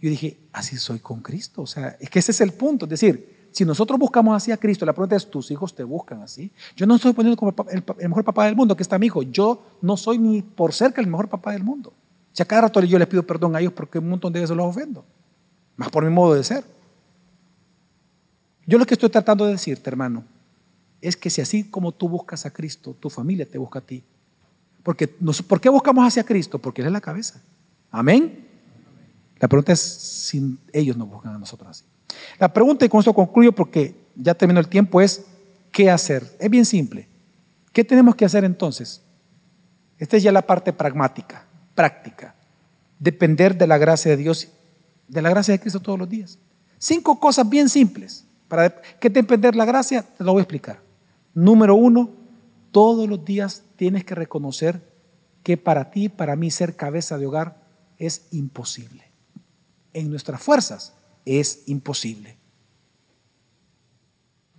[0.00, 1.60] yo dije, así soy con Cristo.
[1.60, 2.86] O sea, es que ese es el punto.
[2.86, 6.22] Es decir, si nosotros buscamos así a Cristo, la pregunta es, ¿tus hijos te buscan
[6.22, 6.50] así?
[6.76, 9.20] Yo no estoy poniendo como el, mejor papá del mundo, que está mi hijo.
[9.20, 11.92] Yo no soy ni por cerca el mejor papá del mundo.
[12.40, 14.56] Si a cada rato yo les pido perdón a ellos porque un montón de veces
[14.56, 15.04] los ofendo.
[15.76, 16.64] Más por mi modo de ser.
[18.66, 20.24] Yo lo que estoy tratando de decirte, hermano,
[21.02, 24.02] es que si así como tú buscas a Cristo, tu familia te busca a ti.
[24.82, 26.58] Porque ¿Por qué buscamos hacia Cristo?
[26.58, 27.42] Porque Él es la cabeza.
[27.90, 28.48] Amén.
[29.38, 31.84] La pregunta es si ellos nos buscan a nosotros así.
[32.38, 35.26] La pregunta, y con esto concluyo porque ya terminó el tiempo, es
[35.70, 36.24] ¿qué hacer?
[36.38, 37.06] Es bien simple.
[37.70, 39.02] ¿Qué tenemos que hacer entonces?
[39.98, 41.44] Esta es ya la parte pragmática,
[41.80, 42.34] práctica.
[42.98, 44.48] Depender de la gracia de Dios,
[45.08, 46.38] de la gracia de Cristo todos los días.
[46.76, 48.26] Cinco cosas bien simples.
[48.48, 50.82] Para que depender la gracia, te lo voy a explicar.
[51.32, 52.10] Número uno,
[52.70, 54.82] todos los días tienes que reconocer
[55.42, 57.62] que para ti, para mí, ser cabeza de hogar
[57.96, 59.04] es imposible.
[59.94, 60.92] En nuestras fuerzas
[61.24, 62.36] es imposible.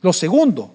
[0.01, 0.73] Lo segundo,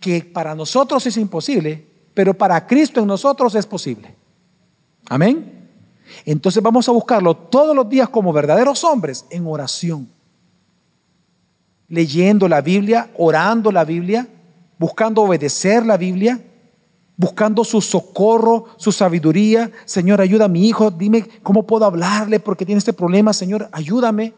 [0.00, 4.21] que para nosotros es imposible, pero para Cristo en nosotros es posible.
[5.08, 5.68] Amén.
[6.24, 10.08] Entonces vamos a buscarlo todos los días como verdaderos hombres en oración.
[11.88, 14.26] Leyendo la Biblia, orando la Biblia,
[14.78, 16.40] buscando obedecer la Biblia,
[17.16, 19.70] buscando su socorro, su sabiduría.
[19.84, 23.32] Señor, ayuda a mi hijo, dime cómo puedo hablarle porque tiene este problema.
[23.32, 24.32] Señor, ayúdame.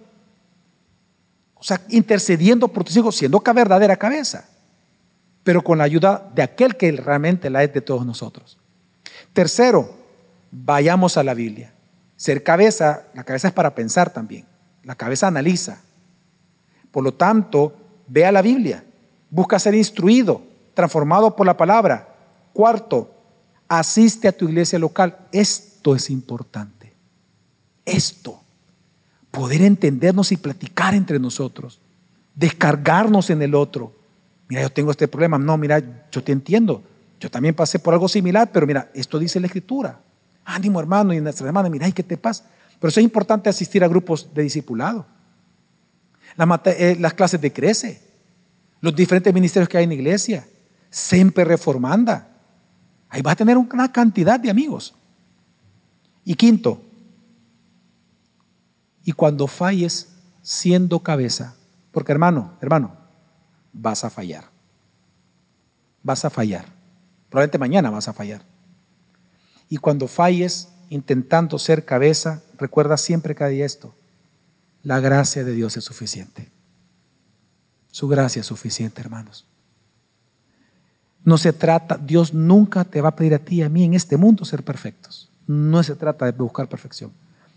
[1.55, 4.49] O sea, intercediendo por tus hijos, siendo verdadera cabeza,
[5.43, 8.59] pero con la ayuda de aquel que realmente la es de todos nosotros.
[9.33, 10.04] Tercero,
[10.55, 11.73] vayamos a la Biblia.
[12.17, 14.47] Ser cabeza, la cabeza es para pensar también.
[14.85, 15.81] La cabeza analiza.
[16.91, 17.75] Por lo tanto,
[18.07, 18.85] ve a la Biblia.
[19.31, 20.43] Busca ser instruido,
[20.75, 22.15] transformado por la palabra.
[22.53, 23.13] Cuarto,
[23.67, 25.19] asiste a tu iglesia local.
[25.33, 26.95] Esto es importante.
[27.85, 28.41] Esto.
[29.33, 31.81] Poder entendernos y platicar entre nosotros.
[32.37, 33.93] Descargarnos en el otro.
[34.49, 35.37] Mira, yo tengo este problema.
[35.37, 35.83] No, mira,
[36.13, 36.85] yo te entiendo.
[37.19, 40.04] Yo también pasé por algo similar, pero mira, esto dice la escritura.
[40.45, 42.45] Ánimo, hermano, y nuestra hermana, mira, ¿qué te pasa?
[42.79, 45.07] Pero eso es importante asistir a grupos de discipulado.
[46.67, 48.03] Eh, las, clases de Crece,
[48.81, 50.47] los diferentes ministerios que hay en la iglesia,
[50.91, 52.29] siempre reformanda.
[53.09, 54.95] Ahí vas a tener una cantidad de amigos.
[56.25, 56.83] Y quinto,
[59.05, 60.09] y cuando falles
[60.43, 61.55] siendo cabeza,
[61.93, 62.97] porque hermano, hermano,
[63.73, 64.45] vas a fallar.
[66.03, 66.67] Vas a fallar.
[67.29, 68.43] Probablemente mañana vas a fallar.
[69.69, 73.95] Y cuando falles intentando ser cabeza, recuerda siempre cada día esto.
[74.83, 76.51] La gracia de Dios es suficiente.
[77.91, 79.47] Su gracia es suficiente, hermanos.
[81.25, 83.95] No se trata, Dios nunca te va a pedir a ti y a mí en
[83.95, 85.31] este mundo ser perfectos.
[85.47, 87.13] No se trata de buscar perfección.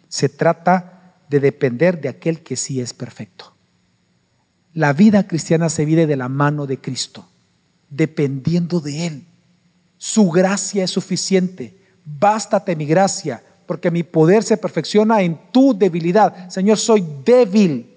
[0.07, 3.53] Se trata de depender de aquel que sí es perfecto.
[4.73, 7.27] La vida cristiana se vive de la mano de Cristo,
[7.89, 9.25] dependiendo de Él.
[9.97, 11.77] Su gracia es suficiente.
[12.07, 16.49] Bástate mi gracia, porque mi poder se perfecciona en tu debilidad.
[16.49, 17.93] Señor, soy débil.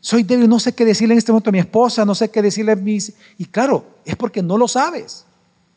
[0.00, 2.42] Soy débil, no sé qué decirle en este momento a mi esposa, no sé qué
[2.42, 3.14] decirle a mis...
[3.38, 5.24] Y claro, es porque no lo sabes,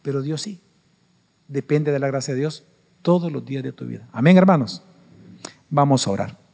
[0.01, 0.59] pero Dios sí.
[1.47, 2.65] Depende de la gracia de Dios
[3.01, 4.05] todos los días de tu vida.
[4.11, 4.83] Amén, hermanos.
[5.69, 6.46] Vamos a orar.